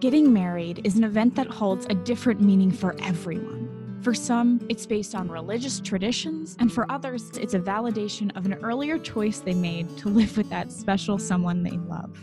Getting 0.00 0.32
married 0.32 0.80
is 0.84 0.96
an 0.96 1.04
event 1.04 1.34
that 1.34 1.48
holds 1.48 1.84
a 1.90 1.94
different 1.94 2.40
meaning 2.40 2.70
for 2.70 2.96
everyone. 3.02 3.98
For 4.00 4.14
some, 4.14 4.66
it's 4.70 4.86
based 4.86 5.14
on 5.14 5.28
religious 5.28 5.78
traditions, 5.78 6.56
and 6.58 6.72
for 6.72 6.90
others, 6.90 7.28
it's 7.36 7.52
a 7.52 7.60
validation 7.60 8.34
of 8.34 8.46
an 8.46 8.54
earlier 8.62 8.98
choice 8.98 9.40
they 9.40 9.52
made 9.52 9.94
to 9.98 10.08
live 10.08 10.38
with 10.38 10.48
that 10.48 10.72
special 10.72 11.18
someone 11.18 11.62
they 11.62 11.76
love. 11.76 12.18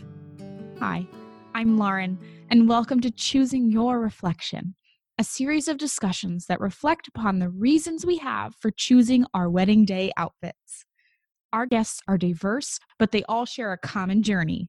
Hi, 0.80 1.06
I'm 1.54 1.78
Lauren, 1.78 2.18
and 2.50 2.68
welcome 2.68 3.00
to 3.00 3.12
Choosing 3.12 3.70
Your 3.70 4.00
Reflection, 4.00 4.74
a 5.16 5.22
series 5.22 5.68
of 5.68 5.78
discussions 5.78 6.46
that 6.46 6.58
reflect 6.58 7.06
upon 7.06 7.38
the 7.38 7.48
reasons 7.48 8.04
we 8.04 8.16
have 8.16 8.56
for 8.56 8.72
choosing 8.72 9.24
our 9.34 9.48
wedding 9.48 9.84
day 9.84 10.10
outfits. 10.16 10.84
Our 11.52 11.64
guests 11.64 12.00
are 12.08 12.18
diverse, 12.18 12.80
but 12.98 13.12
they 13.12 13.22
all 13.28 13.46
share 13.46 13.72
a 13.72 13.78
common 13.78 14.24
journey 14.24 14.68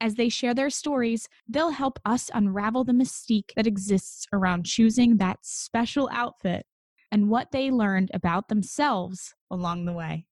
as 0.00 0.14
they 0.14 0.28
share 0.28 0.54
their 0.54 0.70
stories, 0.70 1.28
they'll 1.48 1.70
help 1.70 1.98
us 2.04 2.30
unravel 2.32 2.84
the 2.84 2.92
mystique 2.92 3.52
that 3.56 3.66
exists 3.66 4.26
around 4.32 4.64
choosing 4.66 5.18
that 5.18 5.38
special 5.42 6.08
outfit 6.12 6.64
and 7.12 7.28
what 7.28 7.50
they 7.50 7.70
learned 7.70 8.10
about 8.14 8.48
themselves 8.48 9.34
along 9.50 9.84
the 9.84 9.92
way. 9.92 10.26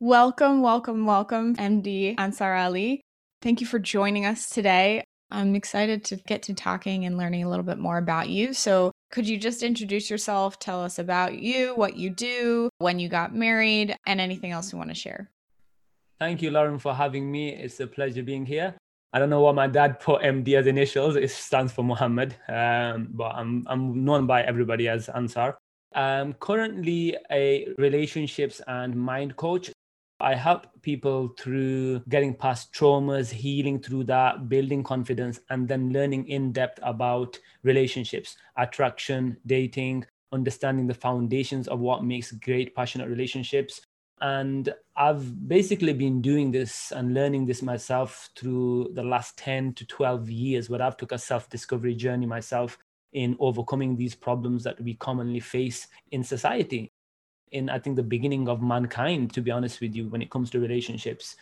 Welcome, 0.00 0.60
welcome, 0.60 1.06
welcome, 1.06 1.56
MD 1.56 2.14
Ansar 2.18 2.54
Ali. 2.54 3.00
Thank 3.40 3.60
you 3.60 3.66
for 3.66 3.78
joining 3.78 4.26
us 4.26 4.50
today. 4.50 5.04
I'm 5.30 5.54
excited 5.54 6.04
to 6.04 6.16
get 6.16 6.42
to 6.44 6.54
talking 6.54 7.06
and 7.06 7.16
learning 7.16 7.44
a 7.44 7.48
little 7.48 7.64
bit 7.64 7.78
more 7.78 7.98
about 7.98 8.28
you. 8.28 8.52
So, 8.52 8.92
could 9.10 9.28
you 9.28 9.38
just 9.38 9.62
introduce 9.62 10.10
yourself, 10.10 10.58
tell 10.58 10.82
us 10.82 10.98
about 10.98 11.38
you, 11.38 11.74
what 11.74 11.96
you 11.96 12.10
do, 12.10 12.68
when 12.78 12.98
you 12.98 13.08
got 13.08 13.34
married, 13.34 13.96
and 14.06 14.20
anything 14.20 14.50
else 14.50 14.72
you 14.72 14.78
want 14.78 14.90
to 14.90 14.94
share? 14.94 15.30
Thank 16.20 16.42
you, 16.42 16.50
Lauren, 16.50 16.78
for 16.78 16.94
having 16.94 17.30
me. 17.30 17.50
It's 17.50 17.80
a 17.80 17.86
pleasure 17.86 18.22
being 18.22 18.46
here. 18.46 18.76
I 19.12 19.18
don't 19.18 19.30
know 19.30 19.40
what 19.40 19.54
my 19.54 19.66
dad 19.66 20.00
put 20.00 20.22
MD 20.22 20.56
as 20.56 20.66
initials. 20.66 21.16
It 21.16 21.30
stands 21.30 21.72
for 21.72 21.84
Muhammad, 21.84 22.36
um, 22.48 23.08
but 23.12 23.34
I'm, 23.34 23.64
I'm 23.68 24.04
known 24.04 24.26
by 24.26 24.42
everybody 24.42 24.88
as 24.88 25.08
Ansar. 25.08 25.56
I'm 25.94 26.32
currently 26.34 27.16
a 27.30 27.68
relationships 27.78 28.60
and 28.66 28.94
mind 28.96 29.36
coach. 29.36 29.70
I 30.20 30.34
help 30.34 30.66
people 30.82 31.34
through 31.38 32.00
getting 32.08 32.34
past 32.34 32.72
traumas, 32.72 33.30
healing 33.30 33.80
through 33.80 34.04
that, 34.04 34.48
building 34.48 34.82
confidence, 34.82 35.40
and 35.50 35.68
then 35.68 35.92
learning 35.92 36.28
in 36.28 36.52
depth 36.52 36.78
about 36.82 37.38
relationships, 37.62 38.36
attraction, 38.56 39.36
dating, 39.46 40.06
understanding 40.32 40.86
the 40.86 40.94
foundations 40.94 41.68
of 41.68 41.80
what 41.80 42.04
makes 42.04 42.32
great, 42.32 42.74
passionate 42.74 43.08
relationships, 43.08 43.80
and 44.20 44.72
I've 44.96 45.48
basically 45.48 45.92
been 45.92 46.22
doing 46.22 46.52
this 46.52 46.92
and 46.92 47.14
learning 47.14 47.46
this 47.46 47.62
myself 47.62 48.30
through 48.36 48.90
the 48.94 49.02
last 49.02 49.36
10 49.38 49.74
to 49.74 49.86
12 49.86 50.30
years, 50.30 50.70
where 50.70 50.82
I've 50.82 50.96
took 50.96 51.12
a 51.12 51.18
self-discovery 51.18 51.94
journey 51.94 52.26
myself 52.26 52.78
in 53.12 53.36
overcoming 53.38 53.96
these 53.96 54.14
problems 54.14 54.64
that 54.64 54.80
we 54.80 54.94
commonly 54.94 55.40
face 55.40 55.88
in 56.12 56.22
society. 56.22 56.92
In 57.52 57.68
I 57.68 57.78
think 57.78 57.96
the 57.96 58.02
beginning 58.02 58.48
of 58.48 58.62
mankind, 58.62 59.32
to 59.34 59.40
be 59.40 59.50
honest 59.50 59.80
with 59.80 59.94
you, 59.94 60.08
when 60.08 60.22
it 60.22 60.30
comes 60.30 60.50
to 60.50 60.60
relationships. 60.60 61.36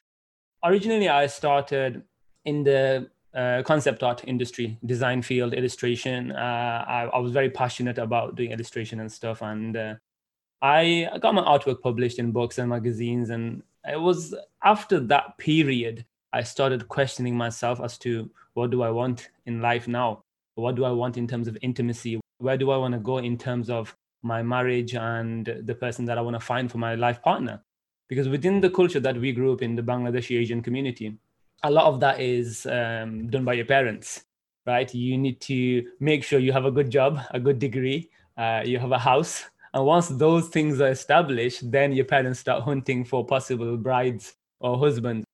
Originally, 0.65 1.09
I 1.09 1.27
started 1.27 2.03
in 2.45 2.65
the 2.65 3.09
uh, 3.35 3.63
concept 3.65 4.03
art 4.03 4.23
industry, 4.27 4.79
design 4.85 5.23
field, 5.23 5.55
illustration. 5.55 6.33
Uh, 6.33 6.85
I, 6.87 7.03
I, 7.15 7.19
was 7.19 7.33
very 7.33 7.49
passionate 7.49 7.97
about 7.97 8.37
doing 8.37 8.53
illustration 8.53 9.01
and 9.01 9.11
stuff, 9.11 9.41
and 9.41 9.77
uh, 9.77 9.95
I 10.63 11.11
got 11.21 11.35
my 11.35 11.43
artwork 11.43 11.83
published 11.83 12.21
in 12.21 12.31
books 12.31 12.59
and 12.59 12.71
magazines. 12.71 13.31
And 13.31 13.63
it 13.87 14.01
was 14.01 14.35
after 14.63 15.01
that 15.01 15.37
period, 15.37 16.07
I 16.33 16.45
started 16.45 16.89
questioning 16.89 17.37
myself 17.37 17.81
as 17.81 17.99
to 17.99 18.31
what 18.55 18.71
do 18.71 18.83
I 18.83 18.91
want 18.91 19.29
in 19.47 19.61
life 19.61 19.89
now? 19.89 20.23
What 20.55 20.77
do 20.77 20.85
I 20.85 20.93
want 20.93 21.17
in 21.17 21.27
terms 21.27 21.49
of 21.49 21.59
intimacy? 21.63 22.21
Where 22.39 22.57
do 22.57 22.71
I 22.71 22.77
want 22.77 22.95
to 22.95 23.01
go 23.01 23.19
in 23.19 23.37
terms 23.37 23.71
of 23.71 23.95
my 24.23 24.43
marriage 24.43 24.95
and 24.95 25.47
the 25.65 25.75
person 25.75 26.05
that 26.05 26.17
I 26.17 26.21
want 26.21 26.37
to 26.37 26.41
find 26.41 26.71
for 26.71 26.79
my 26.79 26.95
life 26.95 27.21
partner? 27.23 27.61
Because 28.09 28.29
within 28.29 28.61
the 28.61 28.71
culture 28.71 29.01
that 29.01 29.17
we 29.17 29.33
grew 29.33 29.53
up 29.53 29.63
in, 29.63 29.75
the 29.75 29.83
Bangladeshi 29.83 30.39
Asian 30.39 30.63
community, 30.63 31.17
a 31.65 31.71
lot 31.71 31.87
of 31.87 31.99
that 32.01 32.21
is 32.21 32.67
um, 32.67 33.29
done 33.29 33.45
by 33.45 33.55
your 33.55 33.65
parents, 33.65 34.25
right? 34.67 34.93
You 34.95 35.17
need 35.19 35.41
to 35.43 35.87
make 35.99 36.23
sure 36.23 36.39
you 36.39 36.53
have 36.53 36.67
a 36.67 36.71
good 36.71 36.91
job, 36.91 37.19
a 37.31 37.41
good 37.41 37.59
degree, 37.59 38.11
uh, 38.37 38.63
you 38.65 38.79
have 38.79 38.93
a 38.93 38.99
house, 38.99 39.45
and 39.75 39.87
once 39.87 40.09
those 40.09 40.49
things 40.49 40.81
are 40.81 40.91
established, 40.91 41.71
then 41.71 41.93
your 41.93 42.05
parents 42.05 42.41
start 42.41 42.63
hunting 42.63 43.05
for 43.05 43.25
possible 43.25 43.77
brides 43.77 44.35
or 44.61 44.79
husbands. 44.79 45.25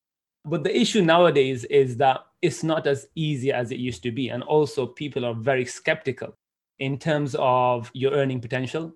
But 0.45 0.63
the 0.63 0.77
issue 0.77 1.03
nowadays 1.03 1.65
is 1.65 1.97
that 1.97 2.21
it's 2.41 2.63
not 2.63 2.87
as 2.87 3.09
easy 3.17 3.53
as 3.53 3.73
it 3.73 3.79
used 3.79 4.03
to 4.05 4.13
be. 4.13 4.29
And 4.29 4.43
also, 4.45 4.87
people 4.87 5.25
are 5.25 5.35
very 5.35 5.65
skeptical 5.65 6.35
in 6.79 6.99
terms 6.99 7.35
of 7.39 7.91
your 7.93 8.13
earning 8.13 8.41
potential. 8.41 8.95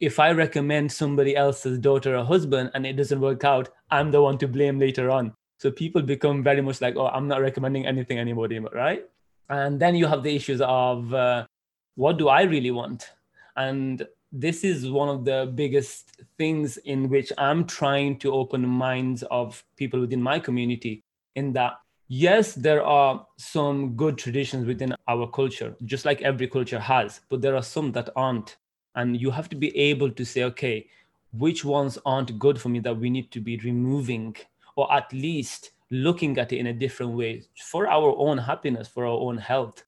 If 0.00 0.18
I 0.18 0.32
recommend 0.32 0.90
somebody 0.90 1.36
else's 1.36 1.78
daughter 1.78 2.16
or 2.16 2.24
husband 2.24 2.70
and 2.74 2.86
it 2.86 2.94
doesn't 2.94 3.20
work 3.20 3.44
out, 3.44 3.68
I'm 3.90 4.10
the 4.10 4.22
one 4.22 4.38
to 4.38 4.48
blame 4.48 4.78
later 4.78 5.10
on. 5.10 5.34
So 5.58 5.70
people 5.70 6.02
become 6.02 6.42
very 6.42 6.62
much 6.62 6.80
like, 6.80 6.96
oh, 6.96 7.06
I'm 7.06 7.28
not 7.28 7.42
recommending 7.42 7.86
anything 7.86 8.18
anybody, 8.18 8.58
right? 8.58 9.04
And 9.50 9.78
then 9.78 9.94
you 9.94 10.06
have 10.06 10.22
the 10.22 10.34
issues 10.34 10.60
of 10.62 11.12
uh, 11.12 11.46
what 11.94 12.16
do 12.16 12.28
I 12.28 12.42
really 12.42 12.70
want? 12.70 13.10
And 13.56 14.06
this 14.36 14.64
is 14.64 14.90
one 14.90 15.08
of 15.08 15.24
the 15.24 15.52
biggest 15.54 16.20
things 16.36 16.76
in 16.78 17.08
which 17.08 17.32
I'm 17.38 17.64
trying 17.64 18.18
to 18.18 18.32
open 18.32 18.62
the 18.62 18.68
minds 18.68 19.22
of 19.30 19.62
people 19.76 20.00
within 20.00 20.20
my 20.20 20.40
community. 20.40 21.04
In 21.36 21.52
that, 21.52 21.74
yes, 22.08 22.52
there 22.52 22.82
are 22.82 23.24
some 23.36 23.94
good 23.94 24.18
traditions 24.18 24.66
within 24.66 24.92
our 25.06 25.28
culture, 25.28 25.76
just 25.84 26.04
like 26.04 26.20
every 26.22 26.48
culture 26.48 26.80
has, 26.80 27.20
but 27.28 27.42
there 27.42 27.54
are 27.54 27.62
some 27.62 27.92
that 27.92 28.10
aren't. 28.16 28.56
And 28.96 29.20
you 29.20 29.30
have 29.30 29.48
to 29.50 29.56
be 29.56 29.76
able 29.76 30.10
to 30.10 30.24
say, 30.24 30.42
okay, 30.44 30.88
which 31.32 31.64
ones 31.64 31.96
aren't 32.04 32.36
good 32.36 32.60
for 32.60 32.70
me 32.70 32.80
that 32.80 32.98
we 32.98 33.10
need 33.10 33.30
to 33.30 33.40
be 33.40 33.56
removing, 33.58 34.34
or 34.74 34.92
at 34.92 35.12
least 35.12 35.70
looking 35.90 36.38
at 36.38 36.52
it 36.52 36.58
in 36.58 36.66
a 36.66 36.72
different 36.72 37.12
way 37.12 37.44
for 37.70 37.88
our 37.88 38.12
own 38.18 38.38
happiness, 38.38 38.88
for 38.88 39.06
our 39.06 39.18
own 39.18 39.38
health. 39.38 39.84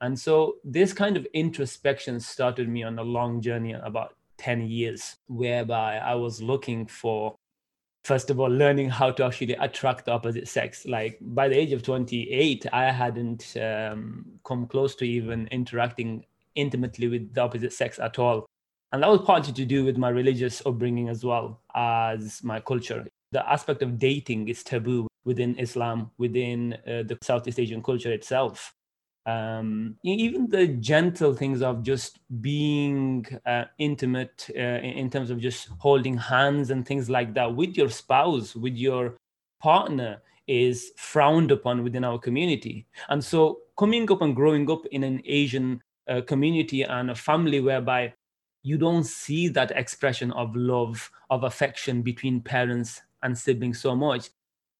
And 0.00 0.18
so 0.18 0.56
this 0.64 0.92
kind 0.92 1.16
of 1.16 1.26
introspection 1.34 2.20
started 2.20 2.68
me 2.68 2.82
on 2.82 2.98
a 2.98 3.02
long 3.02 3.40
journey 3.40 3.72
about 3.72 4.14
10 4.38 4.68
years, 4.68 5.16
whereby 5.26 5.98
I 5.98 6.14
was 6.14 6.40
looking 6.40 6.86
for, 6.86 7.34
first 8.04 8.30
of 8.30 8.38
all, 8.38 8.48
learning 8.48 8.90
how 8.90 9.10
to 9.10 9.24
actually 9.24 9.54
attract 9.54 10.06
the 10.06 10.12
opposite 10.12 10.46
sex. 10.46 10.86
Like 10.86 11.18
by 11.20 11.48
the 11.48 11.56
age 11.56 11.72
of 11.72 11.82
28, 11.82 12.66
I 12.72 12.92
hadn't 12.92 13.56
um, 13.60 14.24
come 14.44 14.66
close 14.66 14.94
to 14.96 15.04
even 15.04 15.48
interacting 15.48 16.24
intimately 16.54 17.08
with 17.08 17.34
the 17.34 17.42
opposite 17.42 17.72
sex 17.72 17.98
at 17.98 18.18
all. 18.18 18.46
And 18.92 19.02
that 19.02 19.10
was 19.10 19.20
partly 19.22 19.52
to 19.52 19.64
do 19.64 19.84
with 19.84 19.98
my 19.98 20.08
religious 20.08 20.62
upbringing 20.64 21.08
as 21.08 21.24
well 21.24 21.60
as 21.74 22.42
my 22.42 22.60
culture. 22.60 23.04
The 23.32 23.46
aspect 23.50 23.82
of 23.82 23.98
dating 23.98 24.48
is 24.48 24.62
taboo 24.62 25.08
within 25.24 25.58
Islam, 25.58 26.10
within 26.16 26.74
uh, 26.86 27.02
the 27.02 27.18
Southeast 27.22 27.60
Asian 27.60 27.82
culture 27.82 28.12
itself 28.12 28.72
um, 29.28 29.94
even 30.04 30.48
the 30.48 30.68
gentle 30.68 31.34
things 31.34 31.60
of 31.60 31.82
just 31.82 32.20
being 32.40 33.26
uh, 33.44 33.64
intimate 33.78 34.48
uh, 34.56 34.80
in 34.80 35.10
terms 35.10 35.28
of 35.30 35.38
just 35.38 35.68
holding 35.78 36.16
hands 36.16 36.70
and 36.70 36.86
things 36.86 37.10
like 37.10 37.34
that 37.34 37.54
with 37.54 37.76
your 37.76 37.90
spouse, 37.90 38.56
with 38.56 38.74
your 38.74 39.18
partner 39.60 40.22
is 40.46 40.92
frowned 40.96 41.50
upon 41.50 41.84
within 41.84 42.04
our 42.04 42.18
community. 42.18 42.86
And 43.10 43.22
so 43.22 43.58
coming 43.76 44.10
up 44.10 44.22
and 44.22 44.34
growing 44.34 44.70
up 44.70 44.86
in 44.92 45.04
an 45.04 45.20
Asian 45.26 45.82
uh, 46.08 46.22
community 46.22 46.84
and 46.84 47.10
a 47.10 47.14
family 47.14 47.60
whereby 47.60 48.14
you 48.62 48.78
don't 48.78 49.04
see 49.04 49.48
that 49.48 49.72
expression 49.72 50.32
of 50.32 50.56
love, 50.56 51.10
of 51.28 51.44
affection 51.44 52.00
between 52.00 52.40
parents 52.40 53.02
and 53.22 53.36
siblings 53.36 53.78
so 53.78 53.94
much, 53.94 54.30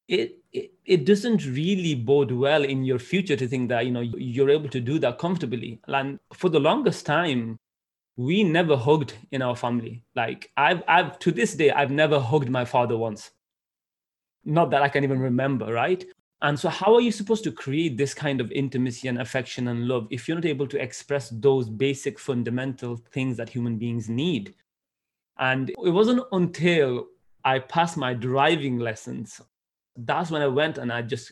it, 0.09 0.39
it, 0.51 0.71
it 0.85 1.05
doesn't 1.05 1.45
really 1.45 1.93
bode 1.93 2.31
well 2.31 2.63
in 2.63 2.83
your 2.83 2.97
future 2.97 3.35
to 3.35 3.47
think 3.47 3.69
that 3.69 3.85
you 3.85 3.91
know 3.91 4.01
you're 4.01 4.49
able 4.49 4.69
to 4.69 4.81
do 4.81 4.97
that 4.99 5.19
comfortably. 5.19 5.79
And 5.87 6.19
for 6.33 6.49
the 6.49 6.59
longest 6.59 7.05
time 7.05 7.59
we 8.17 8.43
never 8.43 8.75
hugged 8.75 9.13
in 9.31 9.41
our 9.41 9.55
family. 9.55 10.03
Like 10.15 10.51
i've 10.57 10.81
i've 10.87 11.19
to 11.19 11.31
this 11.31 11.53
day 11.53 11.71
i've 11.71 11.91
never 11.91 12.19
hugged 12.19 12.49
my 12.49 12.65
father 12.65 12.97
once. 12.97 13.29
Not 14.43 14.71
that 14.71 14.81
i 14.81 14.89
can 14.89 15.03
even 15.03 15.19
remember 15.19 15.71
right? 15.71 16.03
And 16.41 16.59
so 16.59 16.69
how 16.69 16.95
are 16.95 17.01
you 17.01 17.11
supposed 17.11 17.43
to 17.43 17.51
create 17.51 17.97
this 17.97 18.13
kind 18.13 18.41
of 18.41 18.51
intimacy 18.51 19.09
and 19.09 19.21
affection 19.21 19.67
and 19.67 19.89
love 19.89 20.07
if 20.09 20.27
you're 20.27 20.37
not 20.37 20.45
able 20.45 20.67
to 20.67 20.81
express 20.81 21.29
those 21.29 21.69
basic 21.69 22.17
fundamental 22.17 22.95
things 23.11 23.35
that 23.37 23.49
human 23.49 23.77
beings 23.77 24.09
need? 24.09 24.55
And 25.37 25.69
it 25.69 25.91
wasn't 25.91 26.23
until 26.31 27.05
i 27.45 27.59
passed 27.59 27.95
my 27.95 28.15
driving 28.15 28.79
lessons 28.79 29.39
that's 30.05 30.31
when 30.31 30.41
I 30.41 30.47
went 30.47 30.77
and 30.77 30.91
I 30.91 31.01
just 31.01 31.31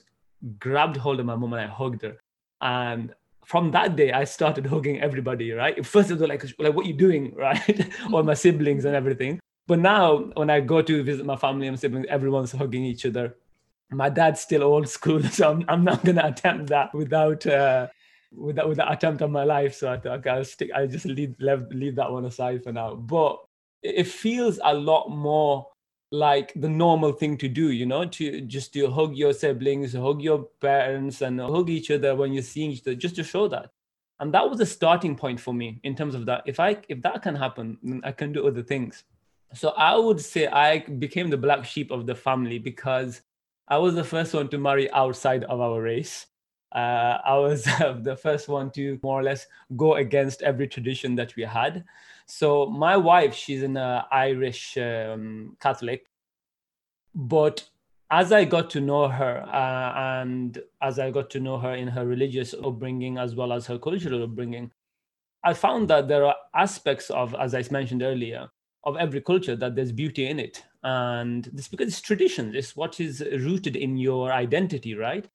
grabbed 0.60 0.98
hold 0.98 1.20
of 1.20 1.26
my 1.26 1.36
mom 1.36 1.54
and 1.54 1.62
I 1.62 1.68
hugged 1.68 2.02
her. 2.04 2.18
And 2.62 3.14
from 3.46 3.72
that 3.72 3.96
day, 3.96 4.12
I 4.12 4.24
started 4.26 4.66
hugging 4.74 5.02
everybody, 5.02 5.52
right? 5.52 5.86
First, 5.86 6.12
it 6.12 6.20
was 6.20 6.28
like, 6.28 6.44
like 6.60 6.74
what 6.74 6.86
you 6.86 6.94
doing, 6.94 7.34
right? 7.38 7.90
All 8.12 8.24
my 8.24 8.34
siblings 8.34 8.86
and 8.86 8.96
everything. 8.96 9.40
But 9.68 9.80
now, 9.80 10.30
when 10.36 10.50
I 10.50 10.62
go 10.62 10.82
to 10.82 11.04
visit 11.04 11.26
my 11.26 11.36
family 11.36 11.68
and 11.68 11.80
siblings, 11.80 12.08
everyone's 12.10 12.54
hugging 12.54 12.86
each 12.86 13.06
other. 13.06 13.36
my 13.92 14.10
dad's 14.10 14.42
still 14.42 14.64
old 14.64 14.88
school, 14.88 15.22
so 15.38 15.52
I'm, 15.52 15.66
I'm 15.68 15.84
not 15.84 16.04
gonna 16.06 16.26
attempt 16.26 16.68
that 16.68 16.94
without 16.94 17.46
uh, 17.46 17.88
without 18.34 18.68
with 18.70 18.78
the 18.78 18.90
attempt 18.90 19.22
of 19.22 19.30
my 19.30 19.44
life. 19.44 19.76
So 19.76 19.92
I 19.92 19.98
thought 19.98 20.20
okay, 20.20 20.30
I'll 20.30 20.46
stick. 20.46 20.72
I 20.74 20.86
just 20.86 21.06
leave 21.06 21.36
leave, 21.40 21.66
leave 21.72 21.96
that 21.96 22.12
one 22.12 22.26
aside 22.26 22.64
for 22.64 22.72
now. 22.72 22.96
But 22.96 23.40
it 23.84 24.08
feels 24.08 24.60
a 24.64 24.74
lot 24.74 25.10
more 25.10 25.68
like 26.12 26.54
the 26.56 26.70
normal 26.70 27.12
thing 27.12 27.38
to 27.38 27.50
do, 27.50 27.72
you 27.72 27.86
know, 27.86 28.06
to 28.06 28.42
just 28.42 28.74
to 28.74 28.90
hug 28.90 29.16
your 29.16 29.34
siblings, 29.34 29.94
hug 29.94 30.22
your 30.22 30.48
parents, 30.62 31.22
and 31.22 31.40
hug 31.40 31.70
each 31.70 31.92
other 31.92 32.16
when 32.16 32.34
you're 32.34 32.44
seeing 32.44 32.72
each 32.72 32.82
other, 32.82 32.96
just 32.96 33.16
to 33.18 33.24
show 33.24 33.48
that. 33.50 33.72
And 34.20 34.34
that 34.34 34.50
was 34.50 34.60
a 34.60 34.66
starting 34.66 35.16
point 35.16 35.40
for 35.40 35.54
me 35.54 35.80
in 35.84 35.96
terms 35.96 36.16
of 36.16 36.26
that. 36.26 36.44
If 36.46 36.60
I 36.60 36.78
if 36.88 37.02
that 37.02 37.22
can 37.22 37.36
happen, 37.36 37.78
then 37.84 38.02
I 38.04 38.12
can 38.12 38.32
do 38.32 38.48
other 38.48 38.64
things. 38.64 39.04
So 39.54 39.70
I 39.70 39.96
would 39.96 40.20
say 40.20 40.48
I 40.48 40.80
became 40.80 41.30
the 41.30 41.38
black 41.38 41.66
sheep 41.66 41.92
of 41.92 42.06
the 42.06 42.16
family 42.16 42.60
because 42.60 43.22
I 43.68 43.78
was 43.78 43.96
the 43.96 44.04
first 44.04 44.34
one 44.34 44.50
to 44.50 44.58
marry 44.58 44.90
outside 44.92 45.44
of 45.46 45.60
our 45.60 45.82
race. 45.82 46.26
Uh, 46.74 47.18
I 47.26 47.38
was 47.38 47.64
the 48.04 48.18
first 48.22 48.48
one 48.48 48.72
to 48.72 49.00
more 49.04 49.20
or 49.20 49.24
less 49.24 49.46
go 49.76 49.96
against 49.96 50.42
every 50.42 50.68
tradition 50.68 51.16
that 51.16 51.36
we 51.36 51.44
had. 51.44 51.86
So 52.28 52.66
my 52.66 52.98
wife, 52.98 53.34
she's 53.34 53.64
an 53.64 53.78
uh, 53.78 54.04
Irish 54.12 54.78
um, 54.78 55.56
Catholic, 55.62 56.06
but 57.16 57.68
as 58.12 58.32
I 58.32 58.46
got 58.46 58.70
to 58.72 58.82
know 58.82 59.08
her 59.08 59.44
uh, 59.44 60.22
and 60.22 60.58
as 60.82 61.00
I 61.00 61.12
got 61.12 61.30
to 61.32 61.40
know 61.40 61.58
her 61.58 61.74
in 61.74 61.88
her 61.88 62.06
religious 62.06 62.54
upbringing 62.54 63.18
as 63.18 63.36
well 63.36 63.52
as 63.52 63.66
her 63.68 63.80
cultural 63.80 64.24
upbringing, 64.24 64.72
I 65.44 65.54
found 65.54 65.90
that 65.90 66.08
there 66.08 66.26
are 66.26 66.36
aspects 66.56 67.10
of, 67.10 67.34
as 67.36 67.54
I 67.54 67.64
mentioned 67.72 68.04
earlier, 68.04 68.50
of 68.84 68.98
every 68.98 69.22
culture 69.22 69.56
that 69.56 69.76
there's 69.76 69.92
beauty 69.92 70.28
in 70.28 70.40
it. 70.40 70.64
And 70.84 71.46
this 71.54 71.68
because 71.68 71.88
it's 71.88 72.02
tradition, 72.02 72.56
it's 72.56 72.76
what 72.76 73.00
is 73.00 73.22
rooted 73.22 73.76
in 73.76 73.98
your 73.98 74.32
identity, 74.32 74.96
right? 74.96 75.28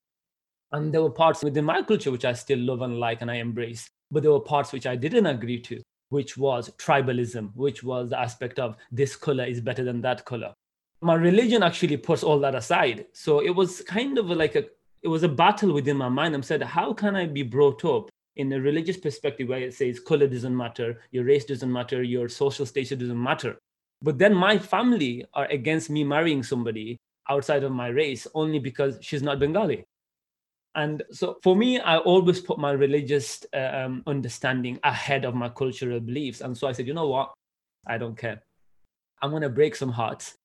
And 0.72 0.92
there 0.92 1.02
were 1.02 1.10
parts 1.10 1.42
within 1.42 1.64
my 1.64 1.82
culture 1.82 2.10
which 2.10 2.24
I 2.24 2.32
still 2.32 2.58
love 2.58 2.80
and 2.82 2.98
like 2.98 3.20
and 3.20 3.30
I 3.30 3.36
embrace, 3.36 3.90
but 4.10 4.22
there 4.22 4.32
were 4.32 4.40
parts 4.40 4.72
which 4.72 4.86
I 4.86 4.96
didn't 4.96 5.26
agree 5.26 5.60
to, 5.60 5.82
which 6.12 6.36
was 6.36 6.68
tribalism, 6.76 7.50
which 7.54 7.82
was 7.82 8.10
the 8.10 8.20
aspect 8.20 8.58
of 8.58 8.76
this 8.90 9.16
color 9.16 9.44
is 9.44 9.60
better 9.60 9.82
than 9.82 10.02
that 10.02 10.24
color. 10.26 10.52
My 11.00 11.14
religion 11.14 11.62
actually 11.62 11.96
puts 11.96 12.22
all 12.22 12.38
that 12.40 12.54
aside. 12.54 13.06
So 13.12 13.40
it 13.40 13.54
was 13.60 13.80
kind 13.82 14.18
of 14.18 14.26
like 14.26 14.54
a 14.54 14.64
it 15.02 15.08
was 15.08 15.24
a 15.24 15.28
battle 15.28 15.72
within 15.72 15.96
my 15.96 16.08
mind. 16.08 16.36
I 16.36 16.40
said, 16.42 16.62
how 16.62 16.92
can 16.92 17.16
I 17.16 17.26
be 17.26 17.42
brought 17.42 17.84
up 17.84 18.08
in 18.36 18.52
a 18.52 18.60
religious 18.60 18.96
perspective 18.96 19.48
where 19.48 19.60
it 19.60 19.74
says 19.74 19.98
color 19.98 20.28
doesn't 20.28 20.56
matter, 20.56 21.00
your 21.10 21.24
race 21.24 21.44
doesn't 21.44 21.72
matter, 21.72 22.02
your 22.02 22.28
social 22.28 22.66
status 22.66 22.98
doesn't 22.98 23.22
matter. 23.30 23.58
But 24.00 24.18
then 24.18 24.34
my 24.34 24.58
family 24.58 25.24
are 25.34 25.46
against 25.46 25.90
me 25.90 26.04
marrying 26.04 26.42
somebody 26.42 26.98
outside 27.28 27.64
of 27.64 27.72
my 27.72 27.88
race 27.88 28.26
only 28.34 28.58
because 28.58 28.98
she's 29.00 29.22
not 29.22 29.40
Bengali. 29.40 29.84
And 30.74 31.02
so 31.10 31.38
for 31.42 31.54
me, 31.54 31.80
I 31.80 31.98
always 31.98 32.40
put 32.40 32.58
my 32.58 32.72
religious 32.72 33.44
uh, 33.54 33.84
um, 33.84 34.02
understanding 34.06 34.78
ahead 34.82 35.24
of 35.24 35.34
my 35.34 35.48
cultural 35.48 36.00
beliefs. 36.00 36.40
And 36.40 36.56
so 36.56 36.66
I 36.66 36.72
said, 36.72 36.86
you 36.86 36.94
know 36.94 37.08
what? 37.08 37.32
I 37.86 37.98
don't 37.98 38.16
care. 38.16 38.42
I'm 39.20 39.30
going 39.30 39.42
to 39.42 39.50
break 39.50 39.76
some 39.76 39.92
hearts. 39.92 40.38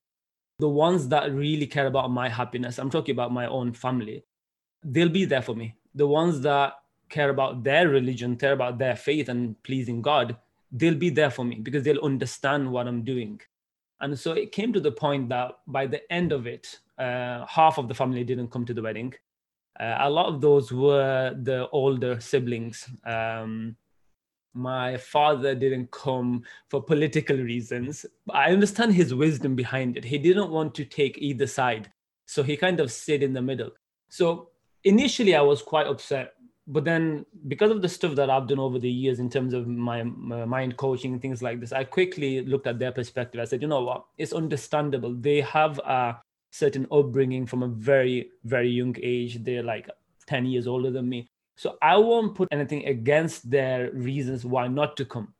The 0.58 0.68
ones 0.68 1.08
that 1.08 1.32
really 1.32 1.66
care 1.66 1.86
about 1.86 2.10
my 2.10 2.28
happiness, 2.28 2.78
I'm 2.78 2.90
talking 2.90 3.14
about 3.14 3.32
my 3.32 3.46
own 3.46 3.72
family, 3.72 4.24
they'll 4.84 5.08
be 5.08 5.24
there 5.24 5.42
for 5.42 5.54
me. 5.54 5.76
The 5.94 6.06
ones 6.06 6.40
that 6.42 6.74
care 7.08 7.30
about 7.30 7.64
their 7.64 7.88
religion, 7.88 8.36
care 8.36 8.52
about 8.52 8.78
their 8.78 8.96
faith 8.96 9.28
and 9.28 9.60
pleasing 9.62 10.02
God, 10.02 10.36
they'll 10.70 10.94
be 10.94 11.10
there 11.10 11.30
for 11.30 11.44
me 11.44 11.56
because 11.56 11.84
they'll 11.84 12.04
understand 12.04 12.70
what 12.70 12.86
I'm 12.86 13.02
doing. 13.02 13.40
And 14.00 14.18
so 14.18 14.32
it 14.32 14.52
came 14.52 14.72
to 14.72 14.80
the 14.80 14.92
point 14.92 15.28
that 15.30 15.58
by 15.66 15.86
the 15.86 16.00
end 16.12 16.32
of 16.32 16.46
it, 16.46 16.78
uh, 16.98 17.46
half 17.46 17.78
of 17.78 17.88
the 17.88 17.94
family 17.94 18.24
didn't 18.24 18.50
come 18.50 18.64
to 18.66 18.74
the 18.74 18.82
wedding. 18.82 19.14
Uh, 19.80 19.96
a 20.00 20.10
lot 20.10 20.26
of 20.26 20.40
those 20.40 20.72
were 20.72 21.34
the 21.42 21.68
older 21.70 22.20
siblings. 22.20 22.88
Um, 23.04 23.76
my 24.54 24.96
father 24.96 25.54
didn't 25.54 25.90
come 25.90 26.42
for 26.68 26.82
political 26.82 27.36
reasons. 27.36 28.04
I 28.30 28.50
understand 28.50 28.94
his 28.94 29.14
wisdom 29.14 29.54
behind 29.54 29.96
it. 29.96 30.04
He 30.04 30.18
didn't 30.18 30.50
want 30.50 30.74
to 30.76 30.84
take 30.84 31.18
either 31.18 31.46
side. 31.46 31.92
So 32.26 32.42
he 32.42 32.56
kind 32.56 32.80
of 32.80 32.90
stayed 32.90 33.22
in 33.22 33.32
the 33.32 33.42
middle. 33.42 33.70
So 34.08 34.50
initially, 34.84 35.36
I 35.36 35.42
was 35.42 35.62
quite 35.62 35.86
upset 35.86 36.34
but 36.70 36.84
then 36.84 37.24
because 37.48 37.70
of 37.70 37.80
the 37.80 37.88
stuff 37.88 38.14
that 38.16 38.28
I've 38.28 38.46
done 38.46 38.58
over 38.58 38.78
the 38.78 38.90
years 38.90 39.20
in 39.20 39.30
terms 39.30 39.54
of 39.54 39.66
my, 39.66 40.02
my, 40.02 40.44
mind 40.44 40.76
coaching 40.76 41.18
things 41.18 41.42
like 41.42 41.60
this, 41.60 41.72
I 41.72 41.84
quickly 41.84 42.42
looked 42.42 42.66
at 42.66 42.78
their 42.78 42.92
perspective. 42.92 43.40
I 43.40 43.44
said, 43.44 43.62
you 43.62 43.68
know 43.68 43.82
what, 43.82 44.04
it's 44.18 44.34
understandable. 44.34 45.14
They 45.14 45.40
have 45.40 45.78
a 45.78 46.20
certain 46.58 46.86
upbringing 46.90 47.46
from 47.46 47.62
a 47.62 47.68
very 47.68 48.30
very 48.44 48.70
young 48.70 48.96
age. 49.02 49.42
They're 49.44 49.62
like 49.62 49.88
ten 50.26 50.44
years 50.46 50.66
older 50.66 50.90
than 50.90 51.08
me, 51.08 51.28
so 51.56 51.76
I 51.80 51.96
won't 51.96 52.34
put 52.34 52.48
anything 52.52 52.86
against 52.86 53.50
their 53.50 53.90
reasons 53.92 54.44
why 54.44 54.68
not 54.68 54.96
to 54.98 55.04
come. 55.04 55.34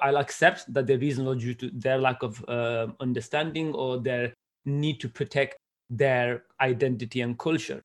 I'll 0.00 0.18
accept 0.18 0.72
that 0.74 0.86
the 0.86 0.98
reasons 0.98 1.28
are 1.28 1.34
due 1.34 1.54
to 1.54 1.70
their 1.74 1.98
lack 1.98 2.22
of 2.22 2.44
uh, 2.48 2.88
understanding 3.00 3.72
or 3.74 3.98
their 3.98 4.34
need 4.64 5.00
to 5.00 5.08
protect 5.08 5.56
their 5.88 6.44
identity 6.60 7.20
and 7.20 7.38
culture. 7.38 7.82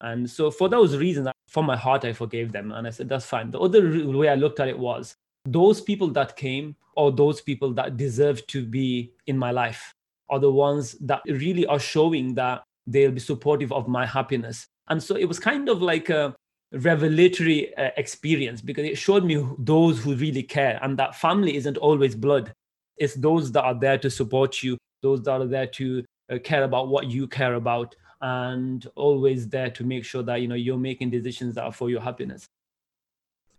And 0.00 0.28
so, 0.28 0.50
for 0.50 0.68
those 0.68 0.96
reasons, 0.96 1.28
from 1.48 1.66
my 1.66 1.76
heart, 1.76 2.04
I 2.04 2.12
forgave 2.12 2.52
them. 2.52 2.72
And 2.72 2.86
I 2.86 2.90
said, 2.90 3.08
that's 3.08 3.24
fine. 3.24 3.50
The 3.50 3.60
other 3.60 3.80
way 4.08 4.28
I 4.28 4.34
looked 4.34 4.60
at 4.60 4.68
it 4.68 4.78
was 4.78 5.16
those 5.46 5.80
people 5.80 6.08
that 6.08 6.36
came 6.36 6.76
or 6.96 7.12
those 7.12 7.40
people 7.40 7.72
that 7.74 7.96
deserve 7.96 8.46
to 8.48 8.64
be 8.64 9.12
in 9.26 9.38
my 9.38 9.50
life 9.50 9.94
are 10.30 10.38
the 10.38 10.50
ones 10.50 10.96
that 11.00 11.22
really 11.26 11.66
are 11.66 11.78
showing 11.78 12.34
that 12.34 12.62
they'll 12.86 13.12
be 13.12 13.20
supportive 13.20 13.72
of 13.72 13.88
my 13.88 14.06
happiness. 14.06 14.66
And 14.88 15.02
so 15.02 15.16
it 15.16 15.24
was 15.24 15.38
kind 15.38 15.68
of 15.68 15.82
like 15.82 16.10
a 16.10 16.34
revelatory 16.72 17.74
uh, 17.76 17.90
experience 17.96 18.60
because 18.60 18.84
it 18.84 18.98
showed 18.98 19.24
me 19.24 19.46
those 19.58 20.02
who 20.02 20.14
really 20.16 20.42
care 20.42 20.78
and 20.82 20.98
that 20.98 21.14
family 21.14 21.56
isn't 21.56 21.76
always 21.78 22.14
blood. 22.14 22.52
It's 22.96 23.14
those 23.14 23.52
that 23.52 23.64
are 23.64 23.78
there 23.78 23.98
to 23.98 24.10
support 24.10 24.62
you, 24.62 24.76
those 25.02 25.22
that 25.22 25.40
are 25.40 25.46
there 25.46 25.66
to 25.66 26.04
uh, 26.30 26.38
care 26.42 26.64
about 26.64 26.88
what 26.88 27.06
you 27.08 27.26
care 27.26 27.54
about 27.54 27.94
and 28.20 28.86
always 28.94 29.48
there 29.48 29.70
to 29.70 29.84
make 29.84 30.04
sure 30.04 30.22
that 30.22 30.40
you 30.40 30.48
know 30.48 30.54
you're 30.54 30.78
making 30.78 31.10
decisions 31.10 31.54
that 31.54 31.62
are 31.62 31.72
for 31.72 31.90
your 31.90 32.00
happiness 32.00 32.48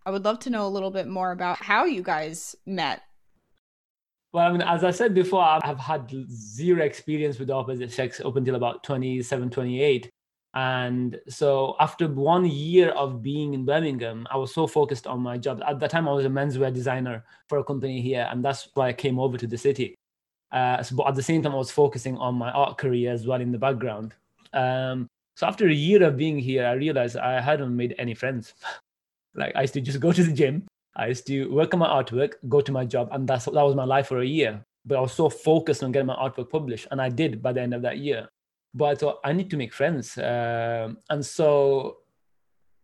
i 0.04 0.10
would 0.10 0.24
love 0.24 0.40
to 0.40 0.50
know 0.50 0.66
a 0.66 0.68
little 0.68 0.90
bit 0.90 1.06
more 1.06 1.30
about 1.30 1.58
how 1.58 1.84
you 1.84 2.02
guys 2.02 2.56
met 2.66 3.02
well 4.36 4.46
i 4.46 4.52
mean 4.52 4.60
as 4.60 4.84
i 4.84 4.90
said 4.90 5.14
before 5.14 5.42
i've 5.42 5.78
had 5.78 6.12
zero 6.30 6.84
experience 6.84 7.38
with 7.38 7.48
the 7.48 7.54
opposite 7.54 7.90
sex 7.90 8.20
up 8.20 8.36
until 8.36 8.54
about 8.54 8.84
27 8.84 9.48
28 9.48 10.10
and 10.52 11.18
so 11.26 11.74
after 11.80 12.06
one 12.06 12.44
year 12.44 12.90
of 12.90 13.22
being 13.22 13.54
in 13.54 13.64
birmingham 13.64 14.26
i 14.30 14.36
was 14.36 14.52
so 14.52 14.66
focused 14.66 15.06
on 15.06 15.20
my 15.20 15.38
job. 15.38 15.62
At 15.66 15.80
that 15.80 15.90
time 15.90 16.06
i 16.06 16.12
was 16.12 16.26
a 16.26 16.28
menswear 16.28 16.70
designer 16.72 17.24
for 17.48 17.58
a 17.58 17.64
company 17.64 18.02
here 18.02 18.28
and 18.30 18.44
that's 18.44 18.68
why 18.74 18.88
i 18.88 18.92
came 18.92 19.18
over 19.18 19.38
to 19.38 19.46
the 19.46 19.56
city. 19.56 19.94
Uh, 20.52 20.82
so, 20.82 20.94
but 20.96 21.08
at 21.08 21.14
the 21.14 21.22
same 21.22 21.42
time 21.42 21.52
i 21.52 21.62
was 21.64 21.70
focusing 21.70 22.18
on 22.18 22.34
my 22.34 22.50
art 22.50 22.76
career 22.76 23.12
as 23.12 23.26
well 23.26 23.40
in 23.40 23.52
the 23.52 23.58
background. 23.58 24.12
Um, 24.52 25.06
so 25.34 25.46
after 25.46 25.66
a 25.66 25.72
year 25.72 26.02
of 26.02 26.16
being 26.16 26.38
here, 26.38 26.66
I 26.66 26.72
realized 26.72 27.16
I 27.16 27.40
hadn't 27.40 27.74
made 27.76 27.94
any 27.98 28.14
friends. 28.14 28.54
like 29.34 29.56
I 29.56 29.62
used 29.62 29.74
to 29.74 29.80
just 29.80 30.00
go 30.00 30.12
to 30.12 30.22
the 30.22 30.32
gym, 30.32 30.66
I 30.96 31.08
used 31.08 31.26
to 31.26 31.50
work 31.52 31.74
on 31.74 31.80
my 31.80 31.88
artwork, 31.88 32.34
go 32.48 32.60
to 32.60 32.72
my 32.72 32.84
job, 32.84 33.08
and 33.12 33.28
that's 33.28 33.44
that 33.44 33.52
was 33.52 33.74
my 33.74 33.84
life 33.84 34.08
for 34.08 34.20
a 34.20 34.26
year. 34.26 34.64
But 34.84 34.98
I 34.98 35.00
was 35.00 35.12
so 35.12 35.28
focused 35.28 35.82
on 35.82 35.92
getting 35.92 36.06
my 36.06 36.16
artwork 36.16 36.50
published, 36.50 36.88
and 36.90 37.00
I 37.00 37.08
did 37.08 37.42
by 37.42 37.52
the 37.52 37.60
end 37.60 37.74
of 37.74 37.82
that 37.82 37.98
year. 37.98 38.28
But 38.74 38.84
I 38.86 38.94
thought 38.94 39.20
I 39.24 39.32
need 39.32 39.50
to 39.50 39.56
make 39.56 39.72
friends, 39.72 40.16
um, 40.18 40.98
and 41.10 41.24
so 41.24 41.98